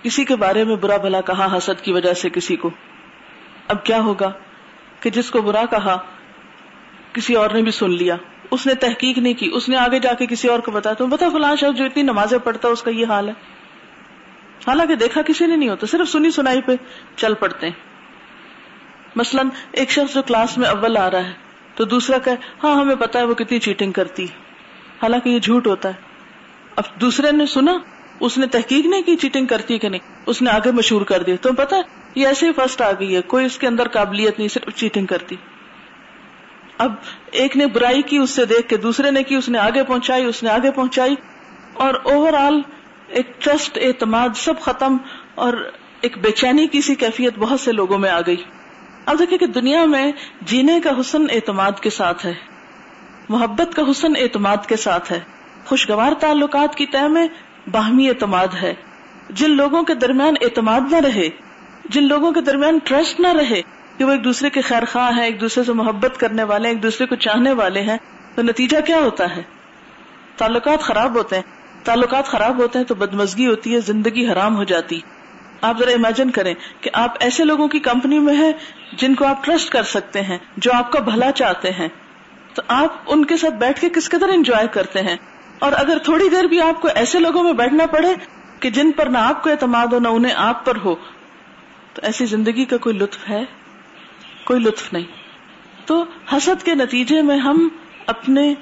[0.02, 2.70] کسی کے بارے میں برا بھلا کہا حسد کی وجہ سے کسی کو،
[3.68, 4.32] اب کیا ہوگا
[5.00, 5.98] کہ جس کو برا کہا
[7.12, 8.16] کسی اور نے بھی سن لیا۔
[8.50, 11.06] اس نے تحقیق نہیں کی، اس نے آگے جا کے کسی اور کو بتایا، تو
[11.06, 13.34] بتا فلاں شخص جو اتنی نمازیں پڑھتا اس کا یہ حال ہے۔
[14.66, 16.72] حالانکہ دیکھا کسی نے نہیں ہوتا، صرف سنی سنائی پہ
[17.16, 17.72] چل پڑتے ہیں۔
[19.16, 21.32] مثلاً ایک شخص جو کلاس میں اول آ رہا ہے،
[21.74, 22.30] تو دوسرا کہ
[22.64, 24.24] ہاں ہمیں پتا ہے وہ کتنی چیٹنگ کرتی
[25.02, 25.94] حالانکہ یہ جھوٹ ہوتا ہے۔
[26.76, 27.78] اب دوسرے نے سنا،
[28.20, 31.36] اس نے تحقیق نہیں کی چیٹنگ کرتی کہ نہیں، اس نے آگے مشہور کر دیا۔
[31.40, 31.76] تو پتا
[32.14, 35.06] یہ ایسے ہی فرسٹ آ گئی ہے، کوئی اس کے اندر قابلیت نہیں، صرف چیٹنگ
[35.06, 35.36] کرتی۔
[36.78, 36.92] اب
[37.30, 40.24] ایک نے برائی کی، اس سے دیکھ کے دوسرے نے کی، اس نے آگے پہنچائی،
[40.24, 41.14] اس نے آگے پہنچائی
[41.74, 42.60] اور اوور آل
[43.10, 44.96] ایک ٹرسٹ اعتماد سب ختم
[45.34, 45.70] اور
[46.00, 48.42] ایک بے چینی کی سی کیفیت بہت سے لوگوں میں آ گئی۔
[49.06, 52.34] اب دیکھیں کہ دنیا میں جینے کا حسن اعتماد کے ساتھ ہے۔
[53.28, 55.20] محبت کا حسن اعتماد کے ساتھ ہے۔
[55.66, 57.28] خوشگوار تعلقات کی طے میں
[57.70, 58.74] باہمی اعتماد ہے۔
[59.30, 61.28] جن لوگوں کے درمیان اعتماد نہ رہے،
[61.84, 63.62] جن لوگوں کے درمیان ٹرسٹ نہ رہے
[63.98, 66.74] کہ وہ ایک دوسرے کے خیر خواہ ہیں، ایک دوسرے سے محبت کرنے والے ہیں،
[66.74, 67.96] ایک دوسرے کو چاہنے والے ہیں،
[68.34, 69.42] تو نتیجہ کیا ہوتا ہے؟
[70.36, 74.64] تعلقات خراب ہوتے ہیں۔ تعلقات خراب ہوتے ہیں تو بدمزگی ہوتی ہے، زندگی حرام ہو
[74.64, 75.00] جاتی۔
[75.60, 78.52] آپ ذرا امیجن کریں کہ آپ ایسے لوگوں کی کمپنی میں ہیں
[78.92, 81.88] جن کو آپ ٹرسٹ کر سکتے ہیں، جو آپ کا بھلا چاہتے ہیں۔
[82.54, 85.16] تو آپ ان کے ساتھ بیٹھ کے کس قدر انجوائے کرتے ہیں؟
[85.58, 88.14] اور اگر تھوڑی دیر بھی آپ کو ایسے لوگوں میں بیٹھنا پڑے
[88.60, 90.94] کہ جن پر نہ آپ کو اعتماد ہو، نہ انہیں آپ پر ہو،
[91.94, 93.44] تو ایسی زندگی کا کوئی لطف ہے؟
[94.44, 95.06] کوئی لطف نہیں۔
[95.86, 97.68] تو حسد کے نتیجے میں ہم
[98.06, 98.54] اپنے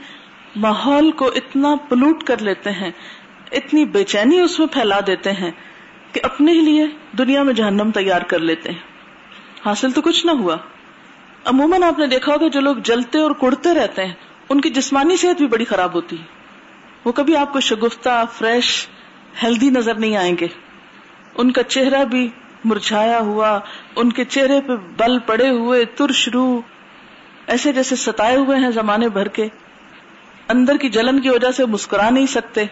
[0.56, 2.90] ماحول کو اتنا پلوٹ کر لیتے ہیں،
[3.52, 5.50] اتنی بے چینی اس میں پھیلا دیتے ہیں
[6.12, 6.86] کہ اپنے لیے
[7.18, 8.78] دنیا میں جہنم تیار کر لیتے ہیں۔
[9.66, 10.56] حاصل تو کچھ نہ ہوا۔
[11.44, 14.14] عموماً آپ نے دیکھا ہوگا جو لوگ جلتے اور کڑتے رہتے ہیں،
[14.48, 16.24] ان کی جسمانی صحت بھی بڑی خراب ہوتی ہے۔
[17.04, 18.88] وہ کبھی آپ کو شگفتہ، فریش،
[19.42, 20.46] ہیلدی نظر نہیں آئیں گے۔
[21.34, 22.28] ان کا چہرہ بھی
[22.64, 23.58] مرجھایا ہوا،
[23.96, 26.60] ان کے چہرے پہ بل پڑے ہوئے ترشرو
[27.46, 29.48] ایسے جیسے ستائے ہوئے ہیں زمانے بھر کے۔
[30.48, 32.64] اندر کی جلن کی وجہ سے مسکرا نہیں سکتے،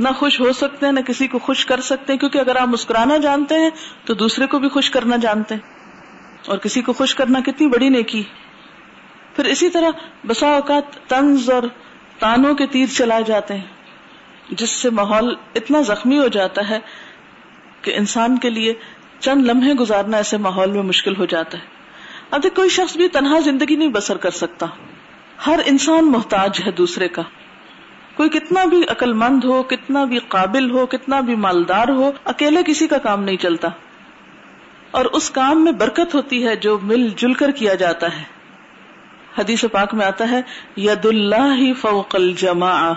[0.00, 2.68] نہ خوش ہو سکتے ہیں نہ کسی کو خوش کر سکتے ہیں کیونکہ اگر آپ
[2.68, 3.70] مسکرانا جانتے ہیں
[4.04, 5.62] تو دوسرے کو بھی خوش کرنا جانتے۔ ہیں
[6.46, 8.22] اور کسی کو خوش کرنا کتنی بڑی نیکی۔
[9.36, 9.90] پھر اسی طرح
[10.26, 11.62] بسا اوقات طنز اور
[12.18, 13.66] تانوں کے تیر چلائے جاتے ہیں،
[14.50, 16.78] جس سے ماحول اتنا زخمی ہو جاتا ہے
[17.82, 18.74] کہ انسان کے لیے
[19.20, 21.62] چند لمحے گزارنا ایسے ماحول میں مشکل ہو جاتا ہے۔
[22.30, 24.66] اب کوئی شخص بھی تنہا زندگی نہیں بسر کر سکتا۔
[25.46, 27.22] ہر انسان محتاج ہے دوسرے کا۔
[28.14, 32.62] کوئی کتنا بھی عقل مند ہو، کتنا بھی قابل ہو، کتنا بھی مالدار ہو، اکیلے
[32.66, 33.68] کسی کا کام نہیں چلتا۔
[34.90, 38.22] اور اس کام میں برکت ہوتی ہے جو مل جل کر کیا جاتا ہے۔
[39.38, 40.40] حدیث پاک میں آتا ہے
[40.76, 42.92] ید اللہ فوق الجماع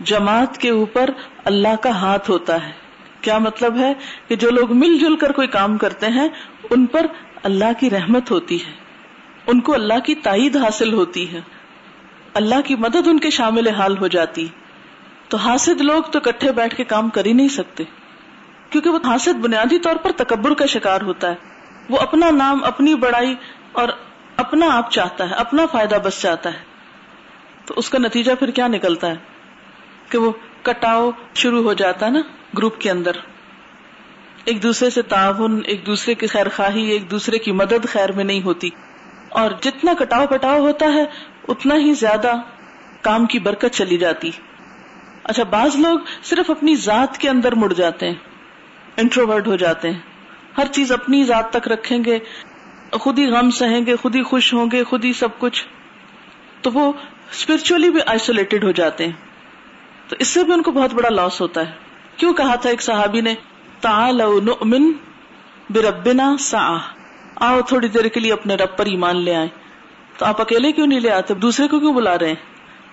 [0.00, 1.10] جماعت کے اوپر
[1.44, 2.72] اللہ کا ہاتھ ہوتا ہے۔
[3.20, 3.92] کیا مطلب ہے
[4.28, 6.28] کہ جو لوگ مل جل کر کوئی کام کرتے ہیں،
[6.70, 7.06] ان پر
[7.42, 8.81] اللہ کی رحمت ہوتی ہے۔
[9.46, 11.40] ان کو اللہ کی تائید حاصل ہوتی ہے۔
[12.34, 14.48] اللہ کی مدد ان کے شامل حال ہو جاتی۔
[15.28, 17.84] تو حاسد لوگ تو کٹھے بیٹھ کے کام کر ہی نہیں سکتے۔
[18.70, 21.34] کیونکہ وہ حاسد بنیادی طور پر تکبر کا شکار ہوتا ہے۔
[21.88, 23.34] وہ اپنا نام، اپنی بڑائی
[23.72, 23.88] اور
[24.36, 26.58] اپنا آپ چاہتا ہے، اپنا فائدہ بس چاہتا ہے۔
[27.66, 29.14] تو اس کا نتیجہ پھر کیا نکلتا ہے؟
[30.08, 32.20] کہ وہ کٹاؤ شروع ہو جاتا ہے نا
[32.56, 33.12] گروپ کے اندر۔
[34.44, 38.24] ایک دوسرے سے تعاون، ایک دوسرے کی خیر خواہی ایک دوسرے کی مدد خیر میں
[38.24, 38.70] نہیں ہوتی۔
[39.32, 41.04] اور جتنا کٹاؤ پٹاؤ ہوتا ہے،
[41.48, 42.32] اتنا ہی زیادہ
[43.02, 44.30] کام کی برکت چلی جاتی۔
[45.24, 48.14] اچھا بعض لوگ صرف اپنی ذات کے اندر مڑ جاتے ہیں
[48.96, 49.98] انٹروورڈ ہو جاتے ہیں۔
[50.58, 52.18] ہر چیز اپنی ذات تک رکھیں گے،
[52.92, 55.66] خود ہی غم سہیں گے، خود ہی خوش ہوں گے، خود ہی سب کچھ۔
[56.62, 56.92] تو وہ
[57.30, 59.12] اسپرچلی بھی آئسولیٹڈ ہو جاتے ہیں۔
[60.08, 61.72] تو اس سے بھی ان کو بہت بڑا لاس ہوتا ہے۔
[62.16, 63.34] کیوں کہا تھا ایک صحابی نے؟
[64.42, 64.92] نؤمن
[65.70, 66.76] بربنا سا
[67.36, 69.48] آؤ تھوڑی دیر کے لیے اپنے رب پر ایمان لے آئے
[70.18, 72.34] تو آپ اکیلے کیوں نہیں لے آتے؟ دوسرے کو کیوں بلا رہے ہیں؟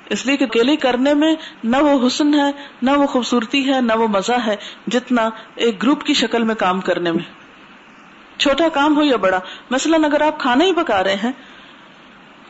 [0.10, 3.94] اس لیے کہ اکیلے کرنے میں نہ وہ حسن ہے، نہ وہ خوبصورتی ہے، نہ
[3.94, 4.56] وہ مزہ ہے،
[4.88, 7.24] جتنا ایک گروپ کی شکل میں کام کرنے میں۔
[8.40, 11.32] چھوٹا کام ہو یا بڑا، مثلاً اگر آپ کھانا ہی پکا رہے ہیں،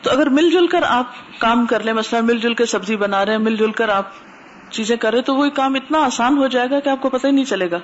[0.02, 1.04] تو اگر مل جل کر آپ
[1.38, 4.04] کام کر لیں، مثلاً مل جل کے سبزی بنا رہے ہیں، مل جل کر آپ
[4.70, 7.26] چیزیں کر رہے تو وہ کام اتنا آسان ہو جائے گا کہ آپ کو پتہ
[7.26, 7.78] ہی نہیں چلے گا۔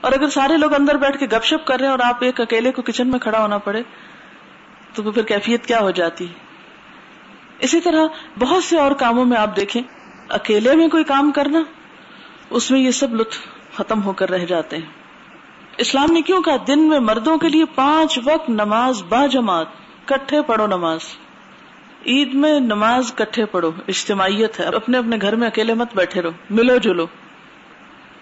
[0.00, 2.40] اور اگر سارے لوگ اندر بیٹھ کے گپ شپ کر رہے ہیں اور آپ ایک
[2.40, 3.82] اکیلے کو کچن میں کھڑا ہونا پڑے،
[4.94, 6.26] تو پھر کیفیت کیا ہو جاتی؟
[7.58, 8.06] اسی طرح
[8.38, 9.82] بہت سے اور کاموں میں آپ دیکھیں،
[10.28, 11.62] اکیلے میں کوئی کام کرنا،
[12.50, 13.38] اس میں یہ سب لطف
[13.76, 14.84] ختم ہو کر رہ جاتے ہیں۔
[15.78, 19.66] اسلام نے کیوں کہا، دن میں مردوں کے لیے پانچ وقت نماز با جماعت،
[20.04, 21.00] کٹھے پڑھو نماز۔
[22.06, 26.30] عید میں نماز کٹھے پڑھو، اجتماعیت ہے، اپنے اپنے گھر میں اکیلے مت بیٹھے رہو،
[26.50, 27.06] ملو جلو۔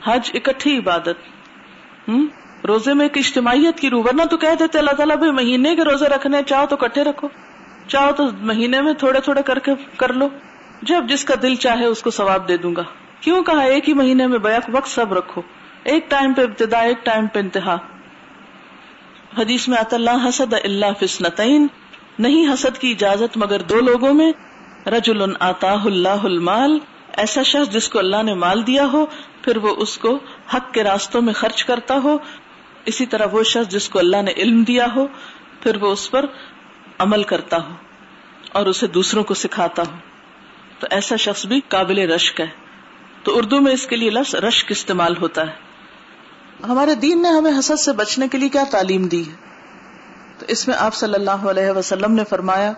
[0.05, 1.46] حج اکٹھی عبادت۔
[2.09, 2.27] ہوں؟
[2.67, 5.83] روزے میں ایک اجتماعیت کی روح، ورنہ تو کہہ دیتے اللہ تعالیٰ بھائی مہینے کے
[5.85, 7.29] روزے رکھنے چاہو تو کٹھے رکھو۔
[7.89, 10.29] چاہو تو مہینے میں تھوڑے تھوڑے کر کے کر لو۔
[10.83, 12.83] جب جس کا دل چاہے اس کو ثواب دے دوں گا۔
[13.21, 15.43] کیوں کہا ایک ہی مہینے میں بیک وقت سب رکھو۔
[15.85, 17.77] ایک ٹائم پہ ابتدا، ایک ٹائم پہ انتہا۔
[19.39, 21.67] حدیث میں آتا اللہ حسد اللہ فسنتین
[22.19, 24.33] نہیں حسد کی اجازت مگر دو لوگوں میں۔
[24.87, 26.79] رجل آتا اللہ المال۔
[27.17, 29.07] ایسا شخص جس کو اللہ نے مال دیا ہو،
[29.43, 30.19] پھر وہ اس کو
[30.55, 32.19] حق کے راستوں میں خرچ کرتا ہو۔
[32.87, 35.07] اسی طرح وہ شخص جس کو اللہ نے علم دیا ہو،
[35.63, 36.27] پھر وہ اس پر
[36.99, 37.75] عمل کرتا ہو
[38.53, 39.97] اور اسے دوسروں کو سکھاتا ہو۔
[40.79, 42.47] تو ایسا شخص بھی قابل رشک ہے۔
[43.23, 45.67] تو اردو میں اس کے لیے لفظ رشک استعمال ہوتا ہے۔
[46.65, 49.37] ہمارے دین نے ہمیں حسد سے بچنے کے لیے کیا تعلیم دی؟ ہے
[50.39, 52.73] تو اس میں آپ صلی اللہ علیہ وسلم نے فرمایا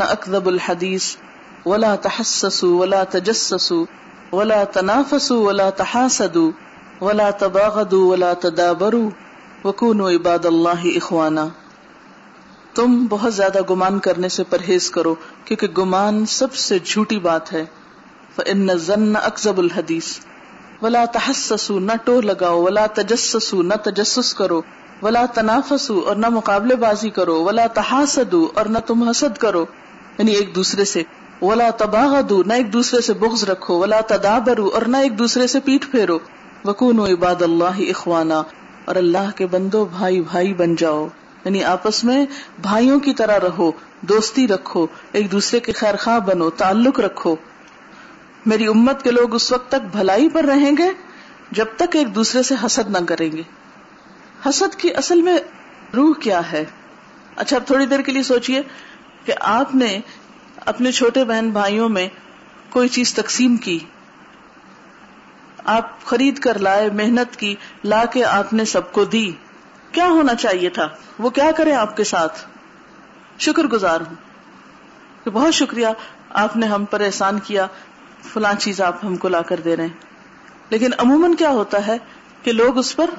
[0.00, 1.16] اکذب الحدیث
[1.66, 3.86] ولا تحسسوا ولا تجسسوا
[4.32, 6.52] ولا تنافسوا ولا تحاسدوا
[7.00, 9.10] ولا تباغضوا ولا تدابروا
[9.64, 11.46] وكونوا عباد الله اخوانا
[12.74, 17.64] تم بہت زیادہ گمان کرنے سے پرہیز کرو کیونکہ گمان سب سے جھوٹی بات ہے
[18.36, 20.18] فان الظن اكذب الحديث
[20.82, 24.60] ولا تحسسوا، نہ ٹو لگاؤ، ولا تجسسوا، نہ تجسس کرو،
[25.02, 29.64] ولا تنافسوا اور نہ مقابلے بازی کرو، ولا تحاسدوا اور نہ تم حسد کرو۔
[30.18, 31.02] یعنی ایک دوسرے سے
[31.42, 35.60] ولا تباہ نہ ایک دوسرے سے بغض رکھو، ولا تدابرو اور نہ ایک دوسرے سے
[35.60, 36.18] پیٹ پھیرو۔
[36.64, 38.42] وکون عباد اللہ اخوانا
[38.84, 41.08] اور اللہ کے بندو بھائی بھائی بن جاؤ۔
[41.44, 42.26] یعنی آپس میں
[42.62, 47.36] بھائیوں کی طرح رہو، دوستی رکھو، ایک دوسرے کے خیر خواہ بنو، تعلق رکھو۔
[48.46, 50.90] میری امت کے لوگ اس وقت تک بھلائی پر رہیں گے
[51.50, 53.42] جب تک ایک دوسرے سے حسد نہ کریں گے۔
[54.48, 55.38] حسد کی اصل میں
[55.96, 56.64] روح کیا ہے؟
[57.36, 58.62] اچھا اب تھوڑی دیر کے لیے سوچئے
[59.24, 60.00] کہ آپ نے
[60.66, 62.08] اپنے چھوٹے بہن بھائیوں میں
[62.70, 63.78] کوئی چیز تقسیم کی۔
[65.64, 69.32] آپ خرید کر لائے، محنت کی، لا کے آپ نے سب کو دی۔
[69.92, 72.38] کیا ہونا چاہیے تھا؟ وہ کیا کرے آپ کے ساتھ؟
[73.38, 74.14] شکر گزار ہوں۔
[75.24, 75.86] کہ بہت شکریہ،
[76.30, 77.66] آپ نے ہم پر احسان کیا۔
[78.32, 79.94] فلاں چیز آپ ہم کو لا کر دے رہے ہیں۔
[80.70, 81.96] لیکن عموماً کیا ہوتا ہے
[82.42, 83.10] کہ لوگ اس پر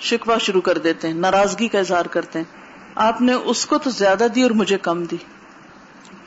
[0.00, 2.56] شکوا شروع کر دیتے ہیں، ناراضگی کا اظہار کرتے ہیں۔
[2.94, 5.16] آپ نے اس کو تو زیادہ دی اور مجھے کم دی۔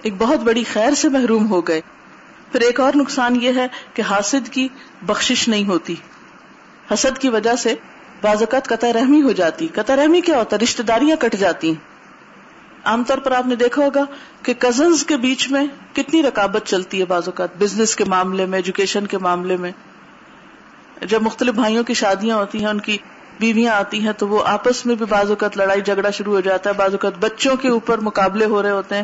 [0.01, 1.81] ایک بہت بڑی خیر سے محروم ہو گئے۔
[2.51, 4.67] پھر ایک اور نقصان یہ ہے کہ حاسد کی
[5.01, 5.95] بخشش نہیں ہوتی۔
[6.93, 7.75] حسد کی وجہ سے
[8.21, 11.73] بعض اوقات قطع رحمی ہو جاتی۔ قطع رحمی کیا ہوتا رشتے داریاں کٹ جاتی
[12.83, 14.03] عام طور پر آپ نے دیکھا ہوگا
[14.43, 18.57] کہ کزنز کے بیچ میں کتنی رکابت چلتی ہے بعض اوقات۔ بزنس کے معاملے میں
[18.57, 19.71] ایجوکیشن کے معاملے میں۔
[21.01, 22.97] جب مختلف بھائیوں کی شادیاں ہوتی ہیں، ان کی
[23.39, 26.69] بیویاں آتی ہیں تو وہ آپس میں بھی بعض اوقات لڑائی جھگڑا شروع ہو جاتا
[26.69, 29.03] ہے۔ بعض اوقات بچوں کے اوپر مقابلے ہو رہے ہوتے ہیں۔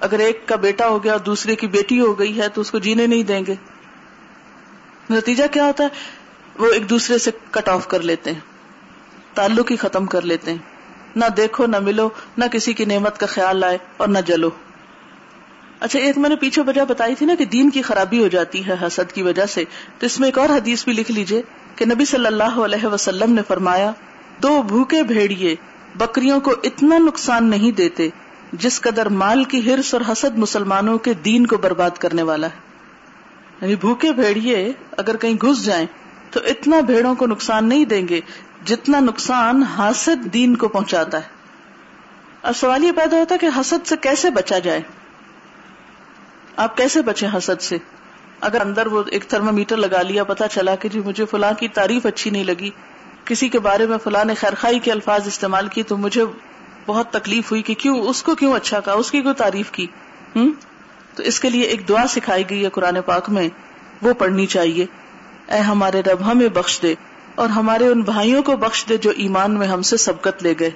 [0.00, 2.70] اگر ایک کا بیٹا ہو گیا اور دوسرے کی بیٹی ہو گئی ہے تو اس
[2.70, 3.54] کو جینے نہیں دیں گے۔
[5.10, 5.88] نتیجہ کیا ہوتا ہے؟
[6.58, 8.40] وہ ایک دوسرے سے کٹ آف کر لیتے ہیں۔
[9.34, 10.58] تعلق ہی ختم کر لیتے ہیں۔
[11.16, 14.50] نہ دیکھو، نہ ملو، نہ کسی کی نعمت کا خیال آئے اور نہ جلو۔
[15.80, 18.66] اچھا ایک میں نے پیچھے وجہ بتائی تھی نا کہ دین کی خرابی ہو جاتی
[18.66, 19.64] ہے حسد کی وجہ سے۔
[19.98, 21.42] تو اس میں ایک اور حدیث بھی لکھ لیجیے
[21.76, 23.92] کہ نبی صلی اللہ علیہ وسلم نے فرمایا،
[24.42, 25.56] دو بھوکے بھیڑیے
[25.94, 28.08] بکریوں کو اتنا نقصان نہیں دیتے
[28.52, 32.68] جس قدر مال کی ہرس اور حسد مسلمانوں کے دین کو برباد کرنے والا ہے۔
[33.60, 35.86] یعنی بھوکے بھیڑیے اگر کہیں گھس جائیں
[36.30, 38.20] تو اتنا بھیڑوں کو نقصان نہیں دیں گے
[38.64, 41.28] جتنا نقصان حسد دین کو پہنچاتا ہے۔
[42.42, 44.80] اب سوال یہ پیدا ہوتا ہے کہ حسد سے کیسے بچا جائے؟
[46.56, 47.78] آپ کیسے بچے حسد سے؟
[48.40, 51.68] اگر اندر وہ ایک تھرما میٹر لگا لیا، پتا چلا کہ جی مجھے فلاں کی
[51.68, 52.70] تعریف اچھی نہیں لگی،
[53.24, 56.24] کسی کے بارے میں فلاں نے خیرخائی کے الفاظ استعمال کی تو مجھے
[56.88, 59.86] بہت تکلیف ہوئی کہ کیوں اس کو کیوں اچھا کہا؟ اس کی کوئی تعریف کی؟
[60.36, 60.50] ہوں
[61.14, 63.48] تو اس کے لیے ایک دعا سکھائی گئی ہے قرآن پاک میں،
[64.02, 64.86] وہ پڑھنی چاہیے۔
[65.48, 66.94] اے ہمارے رب، ہمیں بخش دے
[67.34, 70.70] اور ہمارے ان بھائیوں کو بخش دے جو ایمان میں ہم سے سبقت لے گئے۔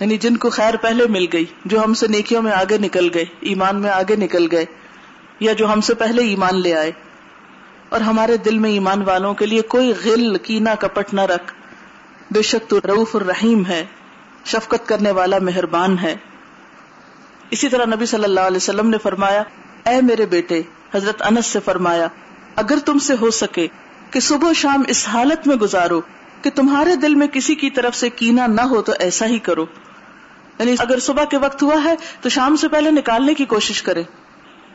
[0.00, 3.24] یعنی جن کو خیر پہلے مل گئی، جو ہم سے نیکیوں میں آگے نکل گئے،
[3.40, 4.64] ایمان میں آگے نکل گئے،
[5.40, 6.92] یا جو ہم سے پہلے ایمان لے آئے۔
[7.88, 11.52] اور ہمارے دل میں ایمان والوں کے لیے کوئی غل، کینا، کپٹ نہ رکھ۔
[12.30, 13.84] بے شک تو روف الرحیم ہے۔
[14.44, 16.16] شفقت کرنے والا مہربان ہے۔
[17.50, 19.42] اسی طرح نبی صلی اللہ علیہ وسلم نے فرمایا،
[19.90, 20.62] اے میرے بیٹے،
[20.94, 22.06] حضرت انس سے فرمایا،
[22.56, 23.68] اگر تم سے ہو سکے
[24.10, 26.00] کہ صبح و شام اس حالت میں گزارو
[26.42, 29.66] کہ تمہارے دل میں کسی کی طرف سے کینا نہ ہو تو ایسا ہی کرو۔
[30.58, 34.02] یعنی اگر صبح کے وقت ہوا ہے تو شام سے پہلے نکالنے کی کوشش کرے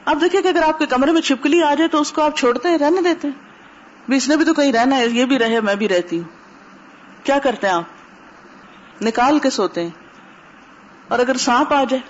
[0.05, 2.37] آپ دیکھیں کہ اگر آپ کے کمرے میں چھپکلی آ جائے تو اس کو آپ
[2.37, 3.47] چھوڑتے ہیں رہنے دیتے ہیں۔
[4.15, 6.25] اس نے بھی تو کہیں رہنا ہے، یہ بھی رہے، میں بھی رہتی ہوں۔
[7.23, 7.83] کیا کرتے ہیں آپ؟
[9.01, 9.89] نکال کے سوتے ہیں۔
[11.07, 12.03] اور اگر سانپ آ جائے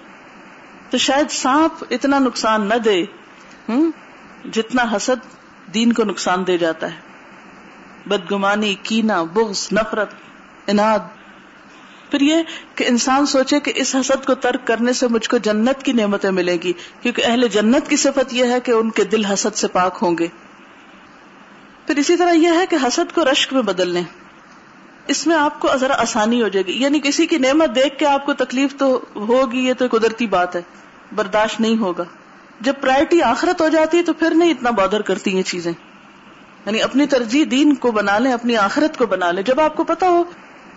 [0.90, 3.06] تو شاید سانپ اتنا نقصان نہ دے
[3.70, 3.92] ہوں
[4.54, 5.26] جتنا حسد
[5.74, 6.98] دین کو نقصان دے جاتا ہے۔
[8.06, 10.14] بدگمانی کینا بغض، نفرت
[10.68, 11.00] اناد
[12.12, 12.36] پھر یہ
[12.76, 16.32] کہ انسان سوچے کہ اس حسد کو ترک کرنے سے مجھ کو جنت کی نعمتیں
[16.32, 19.68] ملے گی، کیونکہ اہل جنت کی صفت یہ ہے کہ ان کے دل حسد سے
[19.68, 20.28] پاک ہوں گے۔
[21.88, 24.04] پھر اسی طرح یہ ہے کہ حسد کو رشک میں بدل لیں
[25.08, 28.06] اس میں آپ کو ذرا آسانی ہو جائے گی۔ یعنی کسی کی نعمت دیکھ کے
[28.06, 30.62] آپ کو تکلیف تو ہوگی، یہ تو قدرتی بات ہے۔
[31.16, 32.04] برداشت نہیں ہوگا۔
[32.62, 35.72] جب پرائرٹی آخرت ہو جاتی ہے تو پھر نہیں اتنا بادر کرتی یہ چیزیں۔
[36.66, 39.84] یعنی اپنی ترجیح دین کو بنا لیں، اپنی آخرت کو بنا لیں۔ جب آپ کو
[39.84, 40.24] پتا ہو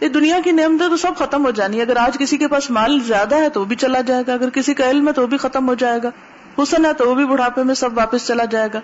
[0.01, 2.99] یہ دنیا کی نعمتیں تو سب ختم ہو جانی اگر آج کسی کے پاس مال
[3.07, 5.27] زیادہ ہے تو وہ بھی چلا جائے گا۔ اگر کسی کا علم ہے تو وہ
[5.27, 6.11] بھی ختم ہو جائے گا۔
[6.63, 8.81] حسن ہے تو وہ بھی بڑھاپے میں سب واپس چلا جائے گا۔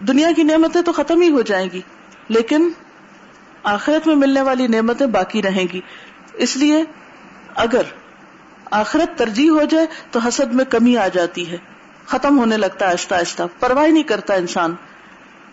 [0.00, 1.80] دنیا کی نعمتیں تو ختم ہی ہو جائیں گی۔
[2.28, 2.68] لیکن
[3.64, 5.80] آخرت میں ملنے والی نعمتیں باقی رہیں گی۔
[6.32, 6.84] اس لیے
[7.54, 7.82] اگر
[8.70, 11.56] آخرت ترجیح ہو جائے تو حسد میں کمی آ جاتی ہے۔
[12.06, 14.74] ختم ہونے لگتا ہے آہستہ آہستہ۔ پرواہ نہیں کرتا انسان۔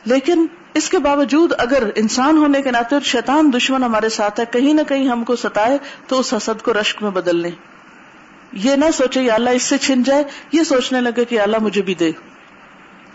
[0.05, 4.73] لیکن اس کے باوجود اگر انسان ہونے کے ناطے شیطان دشمن ہمارے ساتھ ہے، کہیں
[4.73, 7.51] نہ کہیں ہم کو ستائے تو اس حسد کو رشک میں بدل لیں۔
[8.53, 11.81] یہ نہ سوچے یا اللہ اس سے چھن جائے، یہ سوچنے لگے کہ اللہ مجھے
[11.81, 12.11] بھی دے۔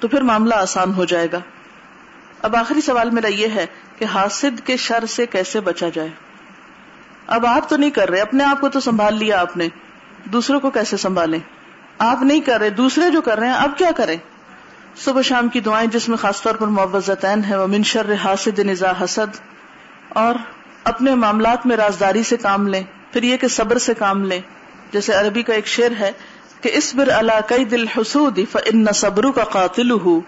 [0.00, 1.38] تو پھر معاملہ آسان ہو جائے گا۔
[2.42, 6.08] اب آخری سوال میرا یہ ہے کہ حاسد کے شر سے کیسے بچا جائے۔
[7.26, 9.68] اب آپ تو نہیں کر رہے، اپنے آپ کو تو سنبھال لیا آپ نے۔
[10.24, 11.38] دوسروں کو کیسے سنبھالیں؟
[11.98, 14.16] آپ نہیں کر رہے، دوسرے جو کر رہے ہیں، اب کیا کریں؟
[14.96, 18.92] صبح شام کی دعائیں جس میں خاص طور پر معوضتین ہے وہ منشر حاسد نزا
[19.00, 19.36] حسد،
[20.16, 20.34] اور
[20.84, 22.82] اپنے معاملات میں رازداری سے کام لیں،
[23.12, 24.40] پھر یہ کہ صبر سے کام لیں۔
[24.92, 26.10] جیسے عربی کا ایک شعر ہے
[26.60, 30.18] کہ اس بر اللہ کئی دل حسود ان صبرو کا قاتل ہو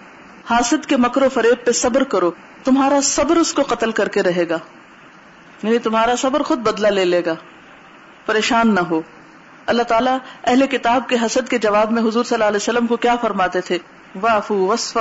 [0.50, 2.30] حاسد کے مکر و فریب پہ صبر کرو۔
[2.68, 4.58] تمہارا صبر اس کو قتل کر کے رہے گا۔
[5.62, 7.34] یعنی تمہارا صبر خود بدلہ لے لے گا۔
[8.26, 9.02] پریشان نہ ہو۔
[9.66, 12.96] اللہ تعالیٰ اہل کتاب کے حسد کے جواب میں حضور صلی اللہ علیہ وسلم کو
[12.96, 13.78] کیا فرماتے تھے؟
[14.22, 14.98] وافو وصف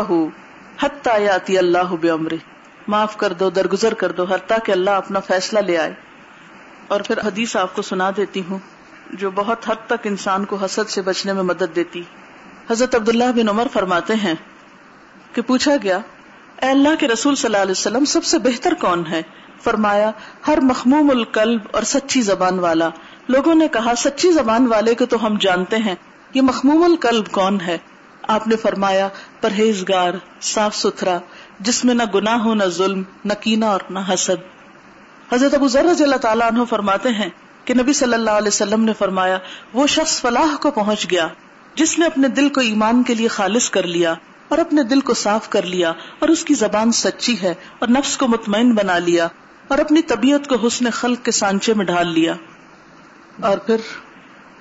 [0.82, 2.38] حتی اللہ بعمری
[2.88, 5.94] معاف کر دو، درگزر کر دو، حتیٰ کہ اللہ اپنا فیصلہ لے آئے۔
[6.88, 8.60] اور پھر حدیث آپ کو سنا دیتی ہوں،
[9.14, 12.04] جو بہت حد تک انسان کو حسد سے بچنے میں مدد دیتی۔
[12.72, 14.36] حضرت عبداللہ بن عمر فرماتے ہیں
[15.34, 16.00] کہ پوچھا گیا
[16.62, 19.22] اے اللہ کے رسول صلی اللہ علیہ وسلم، سب سے بہتر کون ہے؟
[19.64, 20.12] فرمایا،
[20.48, 22.90] ہر مخموم القلب اور سچی زبان والا۔
[23.28, 25.96] لوگوں نے کہا، سچی زبان والے کو تو ہم جانتے ہیں۔
[26.34, 27.78] یہ مخموم القلب کون ہے؟
[28.22, 29.08] آپ نے فرمایا،
[29.42, 31.20] پرہیزگار، صاف ستھرا،
[31.60, 34.44] جس میں نہ گناہ ہو نہ ظلم، نہ کینا اور نہ حسد۔
[35.34, 37.30] حضرت ابو ذر رضی اللہ تعالیٰ عنہ فرماتے ہیں
[37.66, 39.38] کہ نبی صلی اللہ علیہ وسلم نے فرمایا،
[39.74, 41.28] وہ شخص فلاح کو پہنچ گیا،
[41.76, 44.14] جس نے اپنے دل کو ایمان کے لیے خالص کر لیا۔
[44.48, 48.18] اور اپنے دل کو صاف کر لیا اور اس کی زبان سچی ہے اور نفس
[48.18, 49.28] کو مطمئن بنا لیا
[49.68, 52.34] اور اپنی طبیعت کو حسن خلق کے سانچے میں ڈھال لیا۔
[53.42, 53.78] اور پھر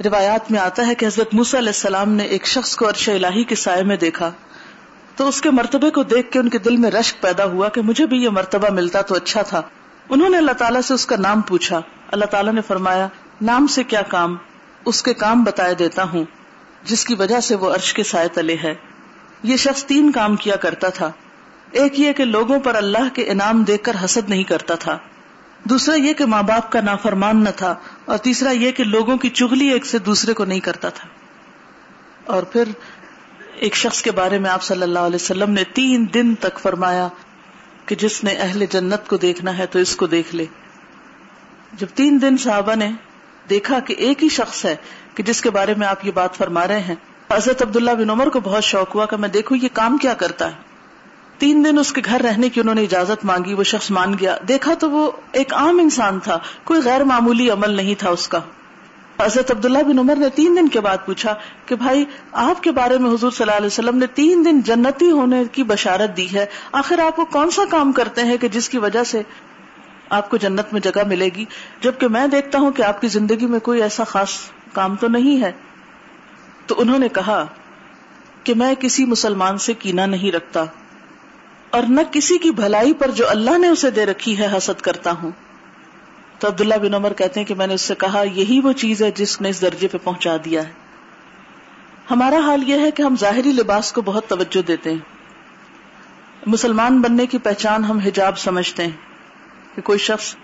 [0.04, 3.44] روایات میں آتا ہے کہ حضرت موسیٰ علیہ السلام نے ایک شخص کو عرش الہی
[3.44, 4.30] کے سائے میں دیکھا۔
[5.16, 7.80] تو اس کے مرتبے کو دیکھ کے ان کے دل میں رشک پیدا ہوا کہ
[7.80, 9.62] مجھے بھی یہ مرتبہ ملتا تو اچھا تھا۔
[10.08, 11.80] انہوں نے اللہ تعالیٰ سے اس کا نام پوچھا۔
[12.12, 13.08] اللہ تعالیٰ نے فرمایا،
[13.42, 14.36] نام سے کیا کام؟
[14.84, 16.24] اس کے کام بتائے دیتا ہوں،
[16.84, 18.74] جس کی وجہ سے وہ عرش کے سائے تلے ہے۔
[19.46, 21.12] یہ شخص تین کام کیا کرتا تھا۔
[21.70, 24.98] ایک یہ کہ لوگوں پر اللہ کے انعام دیکھ کر حسد نہیں کرتا تھا۔
[25.64, 27.74] دوسرا یہ کہ ماں باپ کا نافرمان نہ تھا۔
[28.04, 31.08] اور تیسرا یہ کہ لوگوں کی چگلی ایک سے دوسرے کو نہیں کرتا تھا۔
[32.26, 32.68] اور پھر
[33.54, 37.08] ایک شخص کے بارے میں آپ صلی اللہ علیہ وسلم نے تین دن تک فرمایا
[37.86, 40.46] کہ جس نے اہل جنت کو دیکھنا ہے تو اس کو دیکھ لے۔
[41.72, 42.90] جب تین دن صحابہ نے
[43.50, 44.76] دیکھا کہ ایک ہی شخص ہے
[45.14, 46.94] کہ جس کے بارے میں آپ یہ بات فرما رہے ہیں
[47.32, 50.46] حضرت عبداللہ بن عمر کو بہت شوق ہوا کہ میں دیکھوں یہ کام کیا کرتا
[50.46, 50.56] ہے۔
[51.38, 54.36] تین دن اس کے گھر رہنے کی انہوں نے اجازت مانگی، وہ شخص مان گیا۔
[54.48, 58.40] دیکھا تو وہ ایک عام انسان تھا، کوئی غیر معمولی عمل نہیں تھا اس کا۔
[59.20, 61.34] حضرت عبداللہ بن عمر نے تین دن کے بعد پوچھا
[61.66, 65.10] کہ بھائی، آپ کے بارے میں حضور صلی اللہ علیہ وسلم نے تین دن جنتی
[65.10, 68.68] ہونے کی بشارت دی ہے۔ آخر آپ کو کون سا کام کرتے ہیں کہ جس
[68.68, 69.22] کی وجہ سے
[70.10, 71.44] آپ کو جنت میں جگہ ملے گی؟
[71.80, 74.30] جبکہ میں دیکھتا ہوں کہ آپ کی زندگی میں کوئی ایسا خاص
[74.72, 75.52] کام تو نہیں ہے۔
[76.66, 77.46] تو انہوں نے کہا
[78.44, 80.64] کہ میں کسی مسلمان سے کینا نہیں رکھتا
[81.70, 85.12] اور نہ کسی کی بھلائی پر جو اللہ نے اسے دے رکھی ہے حسد کرتا
[85.22, 85.30] ہوں۔
[86.38, 89.02] تو عبداللہ بن عمر کہتے ہیں کہ میں نے اس سے کہا، یہی وہ چیز
[89.02, 90.72] ہے جس نے اس درجے پہ پہنچا دیا ہے۔
[92.10, 94.98] ہمارا حال یہ ہے کہ ہم ظاہری لباس کو بہت توجہ دیتے ہیں۔
[96.46, 98.96] مسلمان بننے کی پہچان ہم حجاب سمجھتے ہیں
[99.74, 100.34] کہ کوئی شخص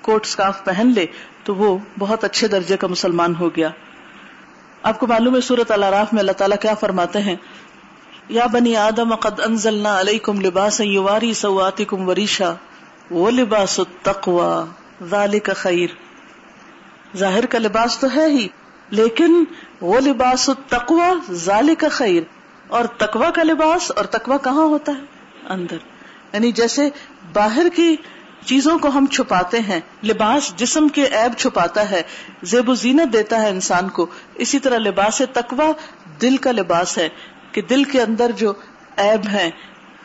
[0.00, 1.06] کوٹ سکارف پہن لے
[1.44, 3.68] تو وہ بہت اچھے درجے کا مسلمان ہو گیا۔
[4.82, 7.36] آپ کو معلوم ہے سورت اللہ میں اللہ تعالیٰ کیا فرماتے ہیں؟
[8.28, 12.52] یا بنی آدم قد انزلنا علیکم لباس یواری سواتکم وریشا
[13.10, 14.64] وہ لباس التقوی،
[15.08, 15.86] ذالک خیر۔
[17.16, 18.48] ظاہر کا لباس تو ہے ہی،
[18.90, 19.44] لیکن
[19.80, 22.22] وہ لباس التقوی، ذالک خیر۔
[22.68, 25.04] اور تقوی کا لباس اور تقوی کہاں ہوتا ہے؟
[25.48, 25.76] اندر۔
[26.32, 26.88] یعنی جیسے
[27.32, 27.96] باہر کی
[28.44, 32.02] چیزوں کو ہم چھپاتے ہیں، لباس جسم کے عیب چھپاتا ہے،
[32.42, 35.72] زیب و زینت دیتا ہے انسان کو۔ اسی طرح لباس تقوا
[36.22, 37.08] دل کا لباس ہے
[37.52, 38.52] کہ دل کے اندر جو
[38.96, 39.50] عیب ہے،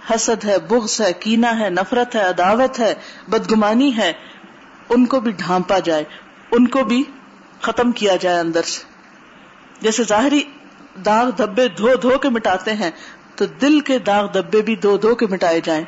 [0.10, 2.94] حسد ہے، بغض ہے کینا ہے، نفرت ہے، عداوت ہے،
[3.28, 4.14] بدگمانی ہے،
[4.90, 6.04] ان کو بھی ڈھانپا جائے،
[6.52, 7.04] ان کو بھی
[7.62, 8.84] ختم کیا جائے اندر سے۔
[9.82, 10.44] جیسے ظاہری
[11.06, 12.92] داغ دھبے دھو دھو کے مٹاتے ہیں،
[13.36, 15.84] تو دل کے داغ دبے بھی دو دھو کے مٹائے جائیں۔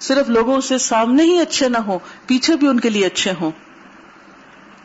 [0.00, 3.50] صرف لوگوں سے سامنے ہی اچھے نہ ہوں، پیچھے بھی ان کے لیے اچھے ہوں۔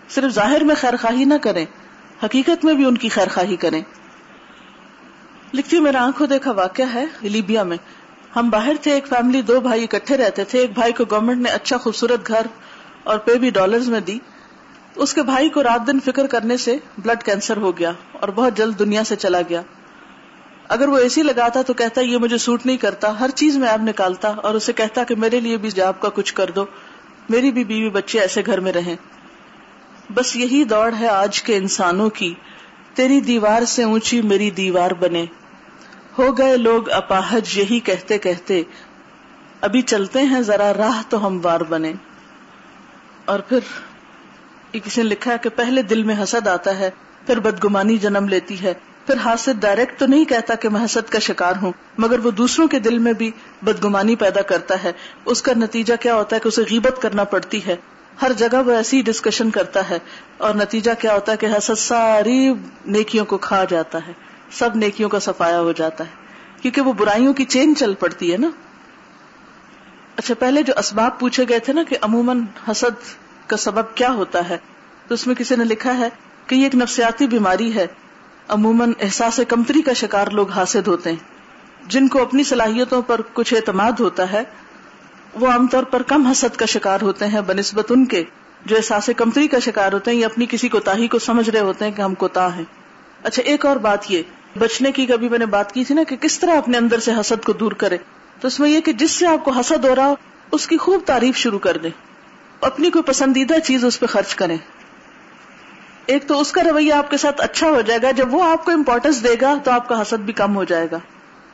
[0.10, 1.66] صرف ظاہر میں خیر خواہی نہ کریں،
[2.24, 3.82] حقیقت میں بھی ان کی خیر خواہی کریں۔
[5.54, 7.78] لکھتی میرا آنکھوں دیکھا واقعہ ہے لیبیا میں۔
[8.36, 11.50] ہم باہر تھے، ایک فیملی دو بھائی اکٹھے رہتے تھے۔ ایک بھائی کو گورنمنٹ نے
[11.50, 12.42] اچھا خوبصورت گھر
[13.04, 14.20] اور پے بھی ڈالرز میں دی۔
[14.96, 18.58] اس کے بھائی کو رات دن فکر کرنے سے بلڈ کینسر ہو گیا اور بہت
[18.58, 19.62] جلد دنیا سے چلا گیا۔
[20.72, 23.70] اگر وہ اے سی لگاتا تو کہتا یہ مجھے سوٹ نہیں کرتا، ہر چیز میں
[23.70, 26.66] آپ نکالتا اور اسے کہتا کہ میرے لیے بھی جاب کا کچھ کر دو۔
[27.30, 28.96] میری بھی بیوی بچے ایسے گھر میں رہیں۔
[30.14, 32.34] بس یہی دوڑ ہے آج کے انسانوں کی۔
[32.94, 35.26] تیری دیوار سے اونچی میری دیوار بنے۔
[36.18, 38.64] ہو گئے لوگ اپاہج یہی کہتے کہتے۔
[39.62, 41.94] ابھی چلتے ہیں ذرا راہ تو ہم وار بنے۔
[43.26, 43.60] اور پھر
[44.72, 46.90] کسی نے لکھا ہے کہ پہلے دل میں حسد آتا ہے،
[47.26, 48.74] پھر بدگمانی جنم لیتی ہے۔
[49.06, 52.68] پھر حاصل ڈائریکٹ تو نہیں کہتا کہ میں حسد کا شکار ہوں، مگر وہ دوسروں
[52.68, 53.32] کے دل میں بھی
[53.62, 54.92] بدگمانی پیدا کرتا ہے۔
[55.26, 57.76] اس کا نتیجہ کیا ہوتا ہے کہ اسے غیبت کرنا پڑتی ہے۔
[58.22, 60.00] ہر جگہ وہ ایسی ڈسکشن کرتا ہے
[60.38, 62.54] اور نتیجہ کیا ہوتا ہے کہ حسد ساری
[62.86, 64.14] نیکیوں کو کھا جاتا ہے،
[64.52, 66.10] سب نیکیوں کا سفایا ہو جاتا ہے۔
[66.62, 68.50] کیونکہ وہ برائیوں کی چین چل پڑتی ہے نا۔
[70.16, 72.42] اچھا پہلے جو اسباب پوچھے گئے تھے نا کہ عموماً
[72.72, 74.58] حسد کا سبب کیا ہوتا ہے،
[75.08, 76.10] تو اس میں کسی نے لکھا ہے
[76.48, 77.88] کہ یہ ایک نفسیاتی بیماری ہے۔
[78.48, 81.18] عموماً احساس کمتری کا شکار لوگ حاصل ہوتے ہیں۔
[81.88, 84.44] جن کو اپنی صلاحیتوں پر کچھ اعتماد ہوتا ہے،
[85.34, 88.24] وہ عام طور پر کم حسد کا شکار ہوتے ہیں، بنسبت ان کے
[88.66, 91.86] جو احساس کمتری کا شکار ہوتے ہیں یا اپنی کسی کوتاہی کو سمجھ رہے ہوتے
[91.86, 92.64] ہیں کہ ہم کوتا ہیں۔
[93.24, 94.22] اچھا ایک اور بات یہ،
[94.60, 97.12] بچنے کی کبھی میں نے بات کی تھی نا کہ کس طرح اپنے اندر سے
[97.20, 97.98] حسد کو دور کرے
[98.40, 100.16] تو اس میں یہ کہ جس سے آپ کو حسد ہو رہا ہو،
[100.52, 101.90] اس کی خوب تعریف شروع کر دیں۔
[102.62, 104.58] اپنی کوئی پسندیدہ چیز اس پہ خرچ کریں۔
[106.12, 108.66] ایک تو اس کا رویہ آپ کے ساتھ اچھا ہو جائے گا، جب وہ آپ
[108.66, 111.00] کو امپورٹینس دے گا تو آپ کا حسد بھی کم ہو جائے گا۔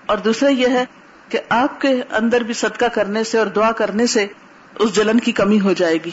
[0.05, 0.85] اور دوسرا یہ ہے
[1.29, 4.27] کہ آپ کے اندر بھی صدقہ کرنے سے اور دعا کرنے سے
[4.79, 6.11] اس جلن کی کمی ہو جائے گی۔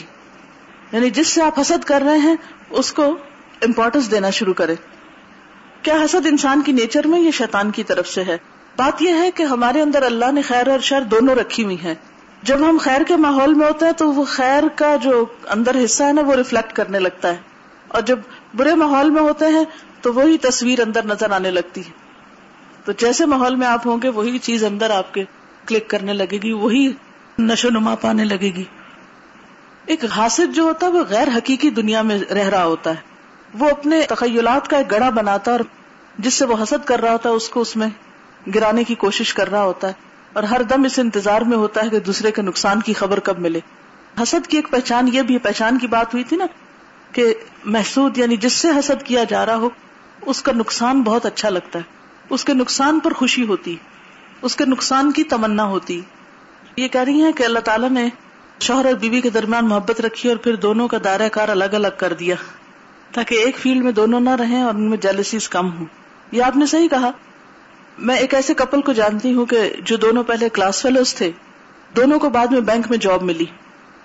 [0.91, 2.35] یعنی جس سے آپ حسد کر رہے ہیں،
[2.69, 3.17] اس کو
[3.61, 4.75] امپورٹینس دینا شروع کرے۔
[5.81, 8.37] کیا حسد انسان کی نیچر میں یا شیطان کی طرف سے ہے؟
[8.75, 11.95] بات یہ ہے کہ ہمارے اندر اللہ نے خیر اور شر دونوں رکھی ہوئی ہیں۔
[12.43, 16.03] جب ہم خیر کے ماحول میں ہوتے ہیں تو وہ خیر کا جو اندر حصہ
[16.03, 17.37] ہے نا، وہ ریفلیکٹ کرنے لگتا ہے۔
[17.87, 18.19] اور جب
[18.55, 19.63] برے ماحول میں ہوتے ہیں
[20.01, 21.91] تو وہی تصویر اندر نظر آنے لگتی ہے۔
[22.85, 25.23] تو جیسے ماحول میں آپ ہوں گے، وہی چیز اندر آپ کے
[25.67, 26.91] کلک کرنے لگے گی، وہی
[27.39, 28.63] نشو نما پانے لگے گی۔
[29.85, 32.95] ایک حاصل جو ہوتا ہے، وہ غیر حقیقی دنیا میں رہ رہا ہوتا ہے۔
[33.59, 35.59] وہ اپنے تخیلات کا ایک گڑا بناتا اور
[36.19, 37.87] جس سے وہ حسد کر رہا ہوتا ہے، اس کو اس میں
[38.55, 39.93] گرانے کی کوشش کر رہا ہوتا ہے۔
[40.33, 43.39] اور ہر دم اس انتظار میں ہوتا ہے کہ دوسرے کے نقصان کی خبر کب
[43.39, 43.59] ملے۔
[44.23, 46.45] حسد کی ایک پہچان، یہ بھی پہچان کی بات ہوئی تھی نا
[47.15, 47.33] کہ
[47.65, 49.69] محسود یعنی جس سے حسد کیا جا رہا ہو،
[50.21, 51.83] اس کا نقصان بہت اچھا لگتا ہے۔
[52.29, 53.75] اس کے نقصان پر خوشی ہوتی،
[54.41, 56.01] اس کے نقصان کی تمنا ہوتی۔
[56.77, 58.09] یہ کہہ رہی ہیں کہ اللہ تعالیٰ نے
[58.59, 61.87] شوہر اور بیوی کے درمیان محبت رکھی اور پھر دونوں کا دائرہ کار الگ الگ
[61.97, 62.35] کر دیا،
[63.11, 65.85] تاکہ ایک فیلڈ میں دونوں نہ رہیں اور ان میں جیلسیز کم ہوں۔
[66.31, 67.11] یہ آپ نے صحیح کہا۔
[67.97, 71.31] میں ایک ایسے کپل کو جانتی ہوں کہ جو دونوں پہلے کلاس فیلوز تھے،
[71.95, 73.45] دونوں کو بعد میں بینک میں جاب ملی۔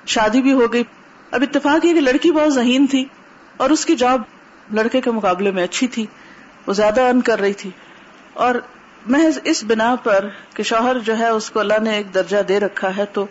[0.06, 0.82] شادی بھی ہو گئی۔
[1.30, 3.04] اب اتفاق یہ کہ لڑکی بہت ذہین تھی
[3.56, 4.22] اور اس کی جاب
[4.72, 6.06] لڑکے کے مقابلے میں اچھی تھی۔
[6.66, 7.70] وہ زیادہ ارن کر رہی تھی۔
[8.32, 8.54] اور
[9.06, 12.60] محض اس بنا پر کہ شوہر جو ہے اس کو اللہ نے ایک درجہ دے
[12.60, 13.26] رکھا ہے تو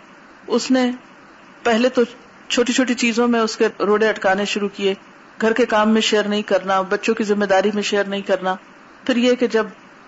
[0.48, 0.92] اس نے
[1.64, 2.02] پہلے تو
[2.48, 4.94] چھوٹی چھوٹی چیزوں میں اس کے روڑے اٹکانے شروع کیے۔
[5.42, 8.56] گھر کے کام میں شیئر نہیں کرنا، بچوں کی ذمہ داری میں شیئر نہیں کرنا۔
[9.06, 9.66] پھر یہ کہ جب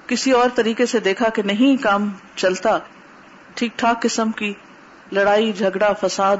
[0.08, 2.78] کسی اور طریقے سے دیکھا کہ نہیں کام چلتا،
[3.54, 4.54] ٹھیک ٹھاک قسم کی
[5.12, 6.38] لڑائی، جھگڑا، فساد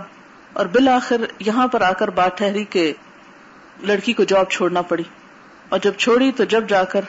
[0.54, 2.94] اور بالآخر یہاں پر آ کر بات ٹھہری کہ
[3.82, 5.04] لڑکی کو جاب چھوڑنا پڑی
[5.70, 7.02] اور جب چھوڑی تو جب جا کر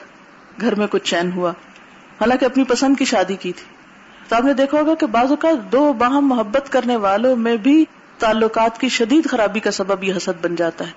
[0.61, 1.49] گھر میں کچھ چین ہوا۔
[2.21, 3.65] حالانکہ اپنی پسند کی شادی کی تھی۔
[4.27, 7.85] تو آپ نے دیکھا ہوگا کہ بعض اوقات دو باہم محبت کرنے والوں میں بھی
[8.19, 10.91] تعلقات کی شدید خرابی کا سبب یہ حسد بن جاتا ہے۔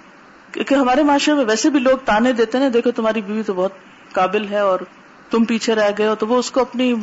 [0.52, 3.72] کیونکہ ہمارے معاشرے میں ویسے بھی لوگ تانے دیتے ہیں، دیکھو تمہاری بیوی تو بہت
[4.12, 4.80] قابل ہے اور
[5.30, 6.94] تم پیچھے رہ گئے ہو، تو وہ اس کو اپنی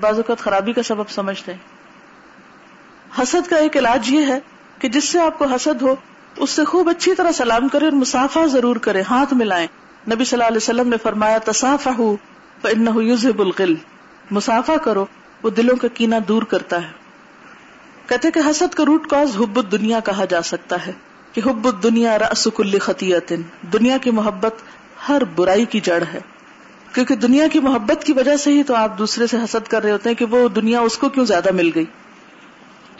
[0.00, 1.58] بعض اوقات خرابی کا سبب سمجھتے ہیں۔
[3.22, 4.40] حسد کا ایک علاج یہ ہے
[4.82, 5.94] کہ جس سے آپ کو حسد ہو،
[6.36, 9.66] اس سے خوب اچھی طرح سلام کرے اور مسافہ ضرور کرے ہاتھ ملائیں۔
[10.10, 11.88] نبی صلی اللہ علیہ وسلم نے فرمایا تصافہ
[13.38, 13.74] القل
[14.30, 15.06] مسافہ کرو،
[15.42, 16.90] وہ دلوں کا کینا دور کرتا ہے۔
[18.06, 20.92] کہتے کہ حسد کا روٹ کاز حب دنیا کہا جا سکتا ہے،
[21.32, 23.32] کہ حب دنیا رس کل خطیت
[23.72, 24.54] دنیا کی محبت
[25.08, 26.20] ہر برائی کی جڑ ہے۔
[26.92, 29.92] کیونکہ دنیا کی محبت کی وجہ سے ہی تو آپ دوسرے سے حسد کر رہے
[29.92, 31.84] ہوتے ہیں کہ وہ دنیا اس کو کیوں زیادہ مل گئی؟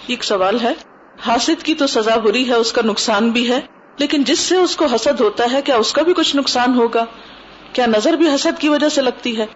[0.07, 0.92] ایک سوال ہے۔
[1.27, 3.61] حاسد کی تو سزا بری ہے، اس کا نقصان بھی ہے۔
[3.99, 7.05] لیکن جس سے اس کو حسد ہوتا ہے، کیا اس کا بھی کچھ نقصان ہوگا؟
[7.73, 9.47] کیا نظر بھی حسد کی وجہ سے لگتی ہے؟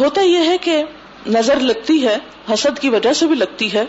[0.00, 0.84] ہوتا یہ ہے کہ
[1.26, 2.18] نظر لگتی ہے،
[2.54, 3.84] حسد کی وجہ سے بھی لگتی ہے۔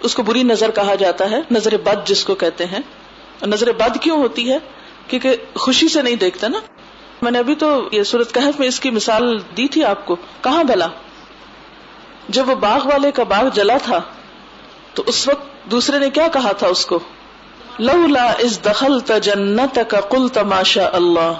[0.00, 2.80] اس کو بری نظر کہا جاتا ہے، نظر بد جس کو کہتے ہیں۔
[3.46, 4.58] نظر بد کیوں ہوتی ہے؟
[5.08, 6.58] کیونکہ خوشی سے نہیں دیکھتا نا۔
[7.22, 10.16] میں نے ابھی تو یہ سورت کہف میں اس کی مثال دی تھی آپ کو۔
[10.42, 10.88] کہاں بلا
[12.28, 14.00] جب وہ باغ والے کا باغ جلا تھا،
[14.94, 16.98] تو اس وقت دوسرے نے کیا کہا تھا اس کو؟
[17.78, 21.32] لولا اس دخل جنت کا کل تماشا اللہ۔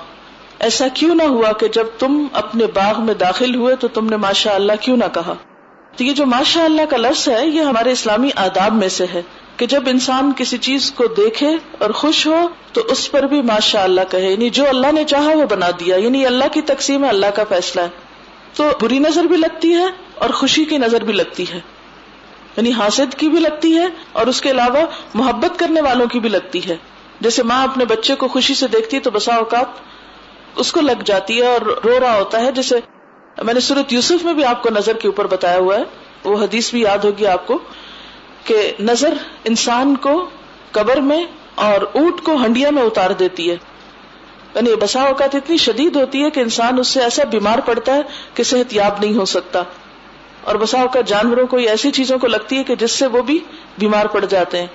[0.58, 4.16] ایسا کیوں نہ ہوا کہ جب تم اپنے باغ میں داخل ہوئے تو تم نے
[4.16, 5.34] ماشاء اللہ کیوں نہ کہا؟
[5.96, 9.22] تو یہ جو ماشاء اللہ کا لفظ ہے، یہ ہمارے اسلامی آداب میں سے ہے
[9.56, 11.48] کہ جب انسان کسی چیز کو دیکھے
[11.78, 15.28] اور خوش ہو تو اس پر بھی ماشاء اللہ کہے۔ یعنی جو اللہ نے چاہا
[15.28, 17.88] وہ بنا دیا۔ یعنی اللہ کی تقسیم ہے، اللہ کا فیصلہ ہے۔
[18.54, 21.60] تو بری نظر بھی لگتی ہے اور خوشی کی نظر بھی لگتی ہے۔
[22.56, 24.80] یعنی حاصد کی بھی لگتی ہے اور اس کے علاوہ
[25.14, 26.76] محبت کرنے والوں کی بھی لگتی ہے۔
[27.20, 29.66] جیسے ماں اپنے بچے کو خوشی سے دیکھتی ہے تو بسا اوقات
[30.56, 32.80] اس کو لگ جاتی ہے اور رو رہا ہوتا ہے۔ جیسے
[33.42, 35.82] میں نے سورت یوسف میں بھی آپ کو نظر کے اوپر بتایا ہوا ہے۔
[36.24, 37.58] وہ حدیث بھی یاد ہوگی آپ کو
[38.44, 40.28] کہ نظر انسان کو
[40.70, 43.56] قبر میں اور اونٹ کو ہنڈیا میں اتار دیتی ہے۔
[44.54, 48.00] یعنی بسا اوقات اتنی شدید ہوتی ہے کہ انسان اس سے ایسا بیمار پڑتا ہے
[48.34, 49.62] کہ صحت یاب نہیں ہو سکتا۔
[50.46, 53.38] اور بسا اوقات جانوروں کو ایسی چیزوں کو لگتی ہے کہ جس سے وہ بھی
[53.78, 54.66] بیمار پڑ جاتے ہیں۔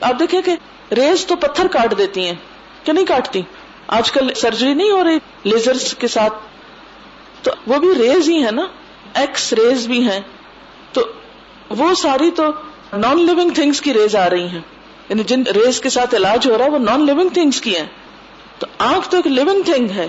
[0.00, 0.56] آپ دیکھیں کہ
[0.94, 2.34] ریز تو پتھر کاٹ دیتی ہیں،
[2.84, 3.42] کہ نہیں کاٹتی؟
[3.86, 6.34] آج کل سرجری نہیں ہو رہی لیزر کے ساتھ۔
[7.42, 8.66] تو وہ بھی ریز ہی ہے نا،
[9.14, 10.20] ایکس ریز بھی ہیں۔
[10.92, 11.06] تو
[11.70, 12.44] وہ ساری تو
[12.92, 14.60] نان لونگ تھنگس کی ریز آ رہی ہیں۔
[15.08, 17.86] یعنی جن ریز کے ساتھ علاج ہو رہا ہے، وہ نان لونگ تھنگس کی ہیں۔
[18.58, 20.08] تو آنکھ تو ایک لونگ تھنگ ہے۔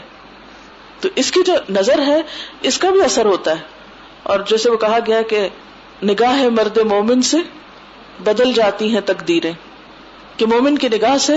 [0.99, 2.21] تو اس کی جو نظر ہے،
[2.61, 3.74] اس کا بھی اثر ہوتا ہے۔
[4.25, 5.47] اور جیسے وہ کہا گیا کہ
[6.03, 7.37] نگاہ مرد مومن سے
[8.23, 9.51] بدل جاتی ہیں تقدیریں۔
[10.37, 11.33] کہ مومن کی نگاہ سے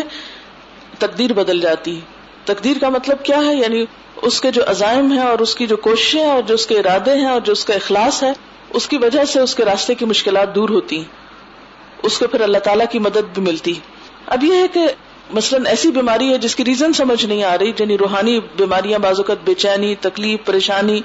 [0.98, 2.00] تقدیر بدل جاتی ہے۔
[2.44, 3.84] تقدیر کا مطلب کیا ہے؟ یعنی
[4.16, 7.14] اس کے جو عزائم ہے اور اس کی جو کوششیں اور جو اس کے ارادے
[7.14, 8.32] ہیں اور جو اس کا اخلاص ہے،
[8.70, 11.04] اس کی وجہ سے اس کے راستے کی مشکلات دور ہوتی ہیں۔
[12.02, 13.72] اس کو پھر اللہ تعالیٰ کی مدد بھی ملتی
[14.26, 14.80] اب یہ ہے کہ
[15.30, 19.44] مثلاً ایسی بیماری ہے جس کی ریزن سمجھ نہیں آ رہی یعنی روحانی بیماریاں بازوقت
[19.44, 21.00] بے چینی، تکلیف، پریشانی۔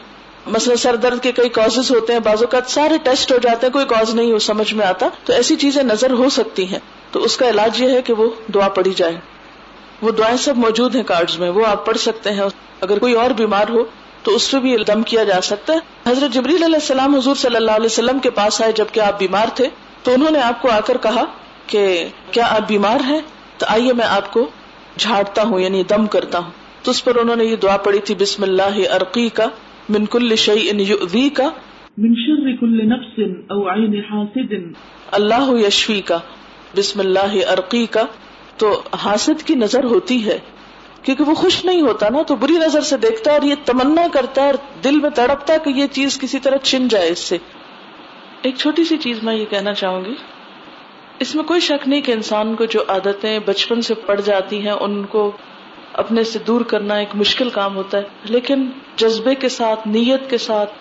[0.47, 3.73] مثلا سر درد کے کئی کاز ہوتے ہیں، بعض اوقات سارے ٹیسٹ ہو جاتے ہیں،
[3.73, 6.79] کوئی کاز نہیں ہو، سمجھ میں آتا، تو ایسی چیزیں نظر ہو سکتی ہیں۔
[7.11, 9.15] تو اس کا علاج یہ ہے کہ وہ دعا پڑی جائے۔
[10.01, 12.41] وہ دعائیں سب موجود ہیں کارڈ میں، وہ آپ پڑھ سکتے ہیں۔
[12.81, 13.83] اگر کوئی اور بیمار ہو،
[14.23, 17.55] تو اس پہ بھی دم کیا جا سکتا ہے۔ حضرت جبریل علیہ السلام حضور صلی
[17.55, 19.67] اللہ علیہ وسلم کے پاس آئے جبکہ آپ بیمار تھے،
[20.03, 21.23] تو انہوں نے آپ کو آ کر کہا
[21.67, 23.19] کہ کیا آپ بیمار ہیں؟
[23.57, 24.49] تو آئیے میں آپ کو
[24.97, 26.51] جھاڑتا ہوں یعنی دم کرتا ہوں۔
[26.83, 29.45] تو اس پر انہوں نے یہ دعا پڑی تھی، بسم اللہ عرقی کا
[29.89, 31.49] من کل شعی کا
[31.97, 33.19] من شر کل نفس
[33.49, 34.53] او عین حاسد.
[35.11, 36.17] اللہ یشفی کا
[36.77, 38.01] بسم اللہ عرقی کا
[38.57, 40.39] تو حاسد کی نظر ہوتی ہے.
[41.01, 44.07] کیونکہ وہ خوش نہیں ہوتا نا تو بری نظر سے دیکھتا ہے اور یہ تمنا
[44.11, 47.19] کرتا ہے اور دل میں تڑپتا ہے کہ یہ چیز کسی طرح چھن جائے اس
[47.19, 47.37] سے۔
[48.41, 50.13] ایک چھوٹی سی چیز میں یہ کہنا چاہوں گی۔
[51.19, 54.71] اس میں کوئی شک نہیں کہ انسان کو جو عادتیں بچپن سے پڑ جاتی ہیں
[54.71, 55.31] ان کو
[55.93, 60.37] اپنے سے دور کرنا ایک مشکل کام ہوتا ہے، لیکن جذبے کے ساتھ، نیت کے
[60.37, 60.73] ساتھ،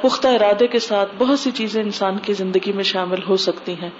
[0.00, 3.90] پختہ ارادے کے ساتھ بہت سی چیزیں انسان کی زندگی میں شامل ہو سکتی ہیں۔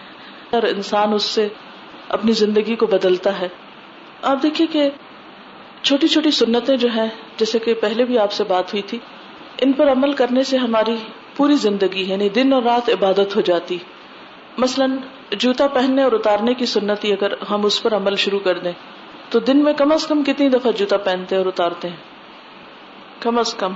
[0.51, 1.49] اور انسان اس سے
[2.09, 3.49] اپنی زندگی کو بدلتا ہے۔
[4.23, 4.91] آپ دیکھیے کہ
[5.83, 8.99] چھوٹی چھوٹی سنتیں جو ہیں، جیسے کہ پہلے بھی آپ سے بات ہوئی تھی،
[9.59, 10.97] ان پر عمل کرنے سے ہماری
[11.37, 13.79] پوری زندگی یعنی دن اور رات عبادت ہو جاتی۔
[14.59, 14.97] مثلاً
[15.31, 18.73] جوتا پہننے اور اتارنے کی سنتی اگر ہم اس پر عمل شروع کر دیں۔
[19.33, 21.97] تو دن میں کم از کم کتنی دفعہ جوتا پہنتے اور اتارتے ہیں؟
[23.21, 23.73] کم از کم۔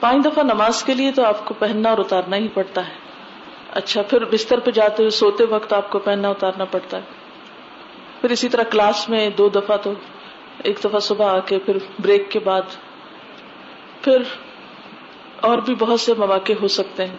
[0.00, 2.92] پانچ دفعہ نماز کے لیے تو آپ کو پہننا اور اتارنا ہی پڑتا ہے۔
[3.70, 7.02] اچھا پھر بستر پہ جاتے ہوئے سوتے وقت آپ کو پہننا اتارنا پڑتا ہے۔
[8.20, 9.92] پھر اسی طرح کلاس میں دو دفعہ تو
[10.62, 12.62] ایک دفعہ صبح آ کے، پھر بریک کے بعد۔
[14.00, 14.22] پھر
[15.40, 17.16] اور بھی بہت سے مواقع ہو سکتے ہیں۔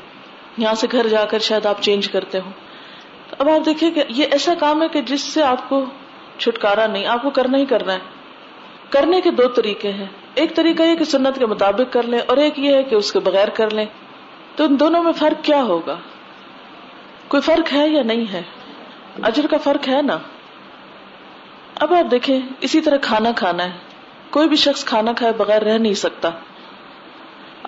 [0.57, 2.49] یہاں سے گھر جا کر شاید آپ چینج کرتے ہو
[3.39, 5.85] اب آپ دیکھیں کہ یہ ایسا کام ہے کہ جس سے آپ کو
[6.37, 7.99] چھٹکارا نہیں، آپ کو کرنا ہی کرنا ہے۔
[8.89, 10.05] کرنے کے دو طریقے ہیں۔
[10.35, 13.11] ایک طریقہ یہ کہ سنت کے مطابق کر لیں اور ایک یہ ہے کہ اس
[13.11, 13.85] کے بغیر کر لیں۔
[14.55, 15.95] تو ان دونوں میں فرق کیا ہوگا؟
[17.27, 18.41] کوئی فرق ہے یا نہیں ہے؟
[19.23, 20.17] اجر کا فرق ہے نا۔
[21.75, 23.71] اب آپ دیکھیں، اسی طرح کھانا کھانا ہے۔
[24.29, 26.29] کوئی بھی شخص کھانا کھائے بغیر رہ نہیں سکتا۔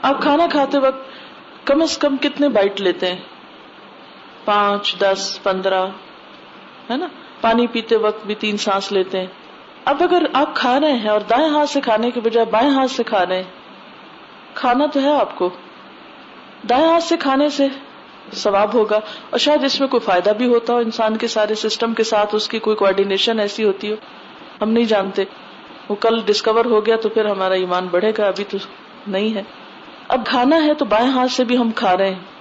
[0.01, 1.09] آپ کھانا کھاتے وقت
[1.65, 3.21] کم از کم کتنے بائٹ لیتے ہیں؟
[4.45, 5.87] پانچ، دس، پندرہ،
[6.89, 7.07] ہے نا؟
[7.41, 9.27] پانی پیتے وقت بھی تین سانس لیتے ہیں۔
[9.85, 12.91] اب اگر آپ کھا رہے ہیں اور دائیں ہاتھ سے کھانے کے بجائے بائیں ہاتھ
[12.91, 13.51] سے کھا رہے ہیں،
[14.53, 15.49] کھانا تو ہے آپ کو۔
[16.69, 17.67] دائیں ہاتھ سے کھانے سے
[18.33, 21.93] ثواب ہوگا اور شاید اس میں کوئی فائدہ بھی ہوتا ہو، انسان کے سارے سسٹم
[21.93, 23.95] کے ساتھ اس کی کوئی کوآڈینیشن ایسی ہوتی ہو۔
[24.61, 25.23] ہم نہیں جانتے۔
[25.89, 28.57] وہ کل ڈسکور ہو گیا تو پھر ہمارا ایمان بڑھے گا، ابھی تو
[29.07, 29.43] نہیں ہے۔
[30.07, 32.36] اب کھانا ہے تو بائیں ہاتھ سے بھی ہم کھا رہے ہیں۔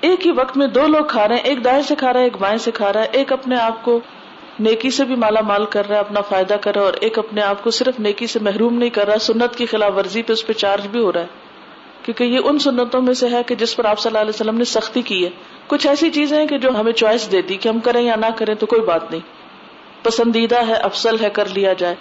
[0.00, 2.24] ایک ہی وقت میں دو لوگ کھا رہے ہیں، ایک دائیں سے کھا رہا ہے،
[2.24, 4.00] ایک بائیں سے کھا رہا ہے۔ ایک اپنے آپ کو
[4.60, 7.18] نیکی سے بھی مالا مال کر رہا ہے، اپنا فائدہ کر رہا ہے، اور ایک
[7.18, 10.32] اپنے آپ کو صرف نیکی سے محروم نہیں کر رہا، سنت کی خلاف ورزی پہ
[10.32, 11.26] اس پہ چارج بھی ہو رہا ہے۔
[12.02, 14.58] کیونکہ یہ ان سنتوں میں سے ہے کہ جس پر آپ صلی اللہ علیہ وسلم
[14.58, 15.30] نے سختی کی ہے۔
[15.66, 18.54] کچھ ایسی چیزیں ہیں کہ جو ہمیں چوائس دیتی کہ ہم کریں یا نہ کریں
[18.54, 19.20] تو کوئی بات نہیں۔
[20.02, 21.94] پسندیدہ ہے افسل ہے، کر لیا جائے۔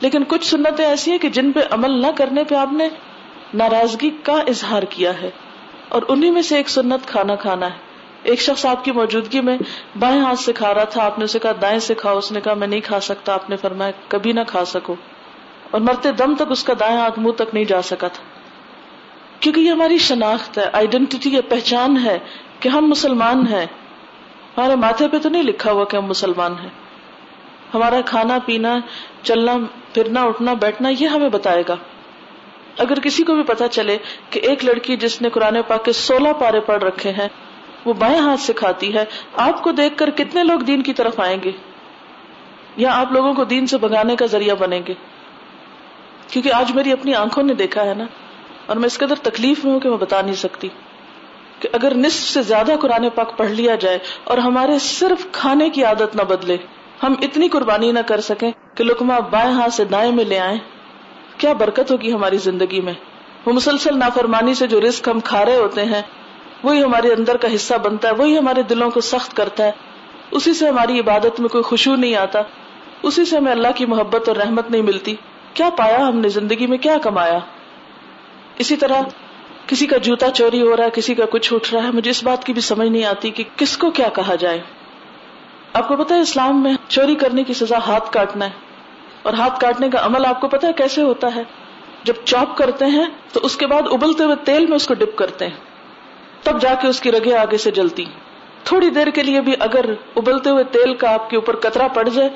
[0.00, 2.88] لیکن کچھ سنتیں ایسی ہیں کہ جن پہ عمل نہ کرنے پہ آپ نے
[3.54, 5.30] ناراضگی کا اظہار کیا ہے۔
[5.92, 7.76] اور انہیں میں سے ایک سنت کھانا کھانا ہے۔
[8.22, 9.58] ایک شخص آپ کی موجودگی میں
[9.98, 12.40] بائیں ہاتھ سے کھا رہا تھا، آپ نے اسے کہا، دائیں سے کھاؤ۔ اس نے
[12.40, 14.94] کہا، میں نہیں کھا سکتا۔ آپ نے فرمایا، کبھی نہ کھا سکو۔
[15.70, 18.22] اور مرتے دم تک اس کا دائیں ہاتھ منہ تک نہیں جا سکا تھا۔
[19.40, 22.18] کیونکہ یہ ہماری شناخت ہے آئیڈینٹی ہے پہچان ہے
[22.60, 23.66] کہ ہم مسلمان ہیں۔
[24.58, 26.70] ہمارے ماتھے پہ تو نہیں لکھا ہوا کہ ہم مسلمان ہیں۔
[27.74, 28.78] ہمارا کھانا پینا،
[29.22, 29.52] چلنا،
[29.94, 31.76] پھرنا، اٹھنا، بیٹھنا، یہ ہمیں بتائے گا۔
[32.78, 33.96] اگر کسی کو بھی پتا چلے
[34.30, 37.28] کہ ایک لڑکی جس نے قرآن پاک کے سولہ پارے پڑھ رکھے ہیں،
[37.84, 39.04] وہ بائیں ہاتھ سے کھاتی ہے،
[39.36, 41.50] آپ کو دیکھ کر کتنے لوگ دین کی طرف آئیں گے؟
[42.76, 44.94] یا آپ لوگوں کو دین سے بگانے کا ذریعہ بنیں گے؟
[46.28, 48.04] کیونکہ آج میری اپنی آنکھوں نے دیکھا ہے نا،
[48.66, 50.68] اور میں اس قدر تکلیف میں ہوں کہ میں بتا نہیں سکتی
[51.60, 55.84] کہ اگر نصف سے زیادہ قرآن پاک پڑھ لیا جائے اور ہمارے صرف کھانے کی
[55.84, 56.56] عادت نہ بدلے،
[57.02, 60.58] ہم اتنی قربانی نہ کر سکیں کہ لکما بائیں ہاتھ سے دائیں میں لے آئیں۔
[61.42, 62.92] کیا برکت ہوگی ہماری زندگی میں؟
[63.46, 66.02] وہ مسلسل نافرمانی سے جو رسک ہم کھا رہے ہوتے ہیں،
[66.62, 69.72] وہی ہمارے اندر کا حصہ بنتا ہے، وہی ہمارے دلوں کو سخت کرتا ہے۔
[70.30, 72.42] اسی سے ہماری عبادت میں کوئی خوشبو نہیں آتا۔
[73.02, 75.16] اسی سے ہمیں اللہ کی محبت اور رحمت نہیں ملتی۔
[75.54, 77.38] کیا پایا ہم نے زندگی میں؟ کیا کمایا؟
[78.58, 79.02] اسی طرح
[79.66, 82.24] کسی کا جوتا چوری ہو رہا ہے، کسی کا کچھ اٹھ رہا ہے، مجھے اس
[82.24, 84.60] بات کی بھی سمجھ نہیں آتی کہ کس کو کیا کہا جائے۔
[85.72, 88.71] آپ کو پتا ہے اسلام میں چوری کرنے کی سزا ہاتھ کاٹنا ہے۔
[89.22, 91.42] اور ہاتھ کاٹنے کا عمل آپ کو پتا ہے کیسے ہوتا ہے؟
[92.04, 95.16] جب چاپ کرتے ہیں تو اس کے بعد ابلتے ہوئے تیل میں اس کو ڈپ
[95.16, 95.56] کرتے ہیں۔
[96.42, 98.04] تب جا کے اس کی رگیں آگے سے جلتی۔
[98.64, 99.84] تھوڑی دیر کے لیے بھی اگر
[100.16, 102.28] ابلتے ہوئے تیل کا آپ کے اوپر کترا پڑ جائے،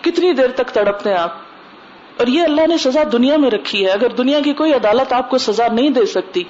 [0.00, 1.32] کتنی دیر تک تڑپتے ہیں آپ؟
[2.18, 5.30] اور یہ اللہ نے سزا دنیا میں رکھی ہے۔ اگر دنیا کی کوئی عدالت آپ
[5.30, 6.42] کو سزا نہیں دے سکتی،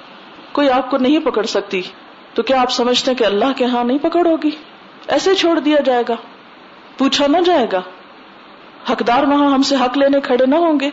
[0.51, 1.81] کوئی آپ کو نہیں پکڑ سکتی،
[2.33, 4.49] تو کیا آپ سمجھتے ہیں کہ اللہ کے ہاں نہیں پکڑ ہوگی؟
[5.07, 6.15] ایسے چھوڑ دیا جائے گا۔
[6.97, 7.81] پوچھا نہ جائے گا۔
[8.91, 10.89] حقدار وہاں ہم سے حق لینے کھڑے نہ ہوں گے۔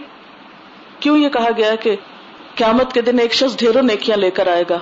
[1.00, 1.96] کیوں یہ کہا گیا کہ
[2.54, 4.78] قیامت کے دن ایک شخص ڈھیروں نیکیاں لے کر آئے گا،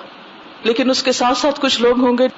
[0.65, 2.29] لیکن اس کے ساتھ ساتھ کچھ لوگ ہوں گے۔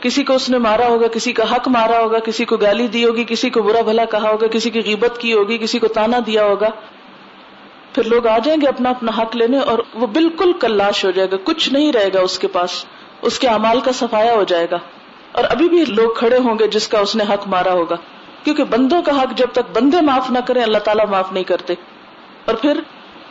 [0.00, 3.04] کسی کو اس نے مارا ہوگا، کسی کا حق مارا ہوگا، کسی کو گالی دی
[3.04, 6.18] ہوگی، کسی کو برا بھلا کہا ہوگا، کسی کی غیبت کی ہوگی، کسی کو تانا
[6.26, 6.68] دیا ہوگا۔
[7.94, 11.30] پھر لوگ آ جائیں گے اپنا اپنا حق لینے اور وہ بالکل کلاش ہو جائے
[11.30, 12.84] گا، کچھ نہیں رہے گا اس کے پاس۔
[13.22, 14.78] اس کے امال کا سفایا ہو جائے گا۔
[15.32, 17.96] اور ابھی بھی لوگ کھڑے ہوں گے جس کا اس نے حق مارا ہوگا۔
[18.44, 21.74] کیونکہ بندوں کا حق جب تک بندے معاف نہ کریں، اللہ تعالیٰ معاف نہیں کرتے۔
[22.44, 22.80] اور پھر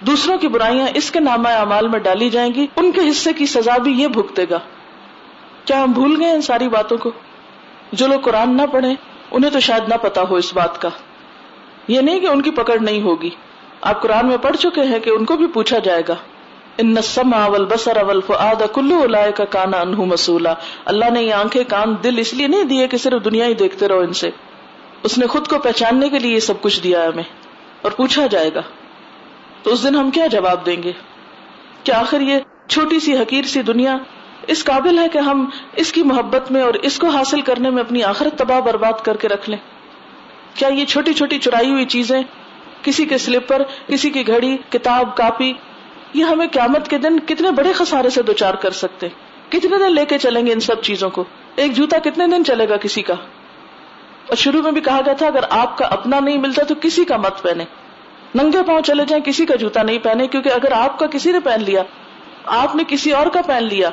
[0.02, 3.46] دوسروں کی برائیاں اس کے نامہ اعمال میں ڈالی جائیں گی، ان کے حصے کی
[3.46, 4.60] سزا بھی یہ بھگتے گا۔
[5.66, 7.12] کیا ہم بھول گئے ان ساری باتوں کو؟
[7.92, 8.90] جو لوگ قرآن نہ پڑھے
[9.32, 10.90] انہیں تو شاید نہ پتا ہو اس بات کا۔
[11.88, 13.30] یہ نہیں کہ ان کی پکڑ نہیں ہوگی۔
[13.82, 16.16] آپ قرآن میں پڑھ چکے ہیں کہ ان کو بھی پوچھا جائے گا۔
[16.78, 20.50] ان نسم اول بسر اول فعاد کلو الا کا کانا انہ مسولہ
[20.86, 23.88] اللہ نے یہ آنکھیں، کان، دل اس لیے نہیں دیے کہ صرف دنیا ہی دیکھتے
[23.88, 24.30] رہو ان سے۔
[25.04, 27.24] اس نے خود کو پہچاننے کے لیے یہ سب کچھ دیا ہمیں
[27.82, 28.62] اور پوچھا جائے گا۔
[29.64, 30.92] تو اس دن ہم کیا جواب دیں گے؟
[31.84, 32.38] کیا آخر یہ
[32.68, 33.98] چھوٹی سی حقیر سی دنیا
[34.48, 37.84] اس قابل ہے کہ ہم اس کی محبت میں اور اس کو حاصل کرنے میں
[37.84, 39.58] اپنی آخرت تباہ برباد کر کے رکھ لیں؟
[40.54, 42.22] کیا یہ چھوٹی چھوٹی چرائی ہوئی چیزیں،
[42.82, 45.54] کسی کے سلپر کسی کی گھڑی، کتاب، کاپی،
[46.14, 49.08] یہ ہمیں قیامت کے دن کتنے بڑے خسارے سے دوچار کر سکتے؟
[49.50, 51.24] کتنے دن لے کے چلیں گے ان سب چیزوں کو؟
[51.56, 53.14] ایک جوتا کتنے دن چلے گا کسی کا؟
[54.28, 57.06] اور شروع میں بھی کہا گیا تھا، اگر آپ کا اپنا نہیں ملتا تو کسی
[57.06, 57.64] کا مت پہنے۔
[58.36, 61.40] ننگے پاؤں چلے جائیں، کسی کا جوتا نہیں پہنے، کیونکہ اگر آپ کا کسی نے
[61.40, 61.84] پہن لیا،
[62.46, 63.90] آپ نے کسی اور کا پہن لیا،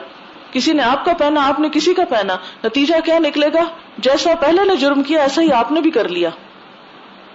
[0.53, 3.63] کسی نے آپ کا پہنا، آپ نے کسی کا پہنا، نتیجہ کیا نکلے گا؟
[3.99, 6.29] جیسا پہلے نے جرم کیا، ایسا ہی آپ نے بھی کر لیا۔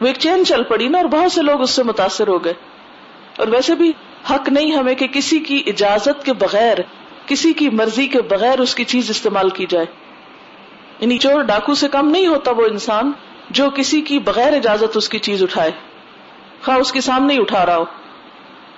[0.01, 2.53] وہ ایک چین چل پڑی نا، اور بہت سے لوگ اس سے متاثر ہو گئے۔
[3.37, 3.91] اور ویسے بھی
[4.29, 6.77] حق نہیں ہمیں کہ کسی کی اجازت کے بغیر،
[7.25, 9.85] کسی کی مرضی کے بغیر اس کی چیز استعمال کی جائے۔
[10.99, 13.11] یعنی چور ڈاکو سے کم نہیں ہوتا وہ انسان
[13.49, 15.71] جو کسی کی بغیر اجازت اس کی چیز اٹھائے۔
[16.65, 17.85] خواہ اس کے سامنے ہی اٹھا رہا ہو۔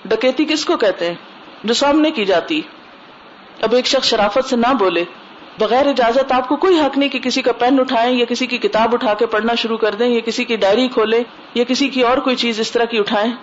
[0.06, 1.14] ڈکیتی کس کو کہتے ہیں؟
[1.64, 2.62] جو سامنے کی جاتی۔
[3.62, 5.04] اب ایک شخص شرافت سے نہ بولے۔
[5.60, 8.58] بغیر اجازت آپ کو کوئی حق نہیں کہ کسی کا پین اٹھائیں یا کسی کی
[8.58, 12.02] کتاب اٹھا کے پڑھنا شروع کر دیں یا کسی کی ڈائری کھولے یا کسی کی
[12.02, 13.34] اور کوئی چیز اس طرح کی اٹھائیں۔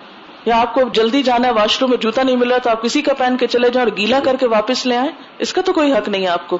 [0.45, 2.81] یا آپ کو جلدی جانا ہے، واش روم میں جوتا نہیں مل رہا تو آپ
[2.81, 5.61] کسی کا پہن کے چلے جائیں اور گیلا کر کے واپس لے آئیں۔ اس کا
[5.61, 6.57] تو کوئی حق نہیں ہے آپ کو۔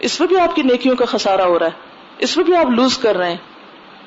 [0.00, 1.70] اس میں بھی آپ کی نیکیوں کا خسارا ہو رہا ہے۔
[2.18, 3.36] اس میں بھی آپ لوز کر رہے ہیں۔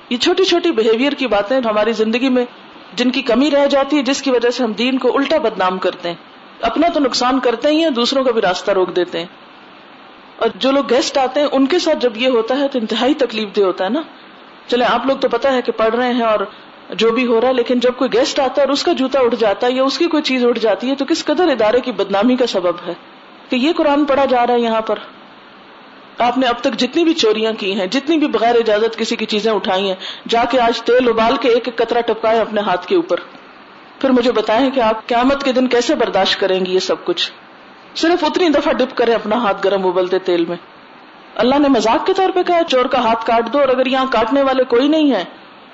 [0.09, 2.45] یہ چھوٹی چھوٹی بہیویئر کی باتیں ہماری زندگی میں
[2.93, 5.77] جن کی کمی رہ جاتی ہے، جس کی وجہ سے ہم دین کو الٹا بدنام
[5.77, 6.15] کرتے ہیں۔
[6.61, 9.25] اپنا تو نقصان کرتے ہی ہیں، دوسروں کا بھی راستہ روک دیتے ہیں۔
[10.37, 13.13] اور جو لوگ گیسٹ آتے ہیں، ان کے ساتھ جب یہ ہوتا ہے تو انتہائی
[13.13, 14.01] تکلیف دہ ہوتا ہے نا۔
[14.67, 16.39] چلے آپ لوگ تو پتا ہے کہ پڑھ رہے ہیں اور
[16.89, 19.19] جو بھی ہو رہا ہے، لیکن جب کوئی گیسٹ آتا ہے اور اس کا جوتا
[19.19, 21.79] اٹھ جاتا ہے یا اس کی کوئی چیز اٹھ جاتی ہے، تو کس قدر ادارے
[21.79, 22.93] کی بدنامی کا سبب ہے؟
[23.49, 24.95] کہ یہ قرآن پڑھا جا رہا ہے یہاں پر۔
[26.17, 29.25] آپ نے اب تک جتنی بھی چوریاں کی ہیں، جتنی بھی بغیر اجازت کسی کی
[29.25, 29.95] چیزیں اٹھائی ہیں،
[30.29, 33.19] جا کے آج تیل ابال کے ایک ایک قطرہ ٹپکائے اپنے ہاتھ کے اوپر۔
[33.99, 37.31] پھر مجھے بتائیں کہ آپ قیامت کے دن کیسے برداشت کریں گے یہ سب کچھ؟
[37.95, 40.57] صرف اتنی دفعہ ڈپ کریں اپنا ہاتھ گرم ابلتے تیل میں۔
[41.35, 44.05] اللہ نے مزاق کے طور پہ کہا، چور کا ہاتھ کاٹ دو اور اگر یہاں
[44.11, 45.23] کاٹنے والے کوئی نہیں ہے،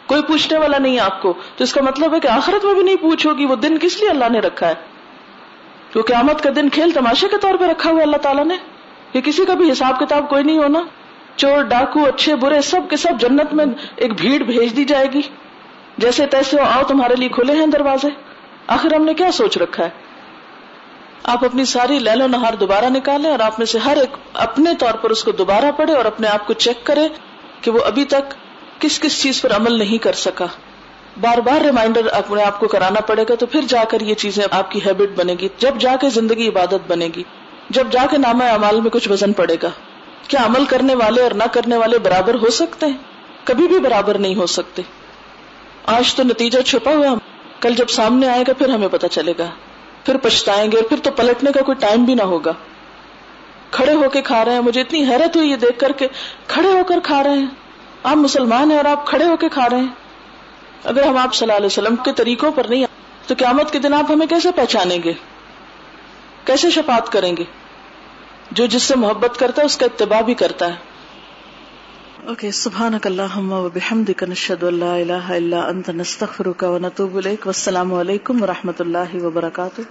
[0.06, 2.74] کوئی پوچھنے والا نہیں ہے آپ کو، تو اس کا مطلب ہے کہ آخرت میں
[2.74, 4.74] بھی نہیں پوچھو گی، وہ دن کس لیے اللہ نے رکھا ہے؟
[5.92, 8.58] تو قیامت کا دن کھیل تماشے کے طور پہ رکھا ہوا اللہ تعالیٰ نے۔
[9.12, 10.80] کہ کسی کا بھی حساب کتاب کوئی نہیں ہونا۔
[11.36, 15.22] چور، ڈاکو، اچھے، برے، سب کے سب جنت میں ایک بھیڑ بھیج دی جائے گی۔
[15.98, 18.08] جیسے تیسے آؤ تمہارے لیے کھلے ہیں دروازے۔
[18.68, 19.90] آخر ہم نے کیا سوچ رکھا ہے؟
[21.24, 24.76] آپ اپنی ساری لہل و نہار دوبارہ نکالیں اور آپ میں سے ہر ایک اپنے
[24.80, 27.08] طور پر اس کو دوبارہ پڑھے اور اپنے آپ کو چیک کرے
[27.62, 28.34] کہ وہ ابھی تک
[28.80, 30.46] کس کس چیز پر عمل نہیں کر سکا۔
[31.22, 34.44] بار بار ریمائنڈر اپنے آپ کو کرانا پڑے گا تو پھر جا کر یہ چیزیں
[34.52, 37.24] آپ کی ہیبٹ بنے گی۔ جب جا کے زندگی عبادت بنے گی۔
[37.70, 39.70] جب جا کے نامہ امال میں کچھ وزن پڑے گا،
[40.28, 42.98] کیا عمل کرنے والے اور نہ کرنے والے برابر ہو سکتے ہیں؟
[43.44, 44.82] کبھی بھی برابر نہیں ہو سکتے۔
[45.86, 47.16] آج تو نتیجہ چھپا ہوا
[47.62, 49.46] کل جب سامنے آئے گا، پھر ہمیں پتا چلے گا۔
[50.06, 52.52] پھر پچھتائیں گے اور پھر تو پلٹنے کا کوئی ٹائم بھی نہ ہوگا۔
[53.72, 56.08] کھڑے ہو کے کھا رہے ہیں، مجھے اتنی حیرت ہوئی یہ دیکھ کر کے۔
[56.48, 57.46] کھڑے ہو کر کھا رہے ہیں۔
[58.04, 59.88] آپ مسلمان ہیں اور آپ کھڑے ہو کے کھا رہے ہیں۔
[60.84, 62.86] اگر ہم آپ صلی اللہ علیہ وسلم کے طریقوں پر نہیں
[63.28, 65.14] تو قیامت کے دن آپ ہمیں کیسے پہچانیں گے؟
[66.48, 67.44] کیسے شفاعت کریں گے؟
[68.52, 70.76] جو جس سے محبت کرتا ہے، اس کا اتباع بھی کرتا ہے۔
[72.28, 77.94] اوکے سبحانک اللہم و بحمدک، نشہد اللہ الہ الا انت، نستغفرک و نتوب الیک، والسلام
[77.94, 79.82] علیکم ورحمۃ اللہ وبرکاتہ۔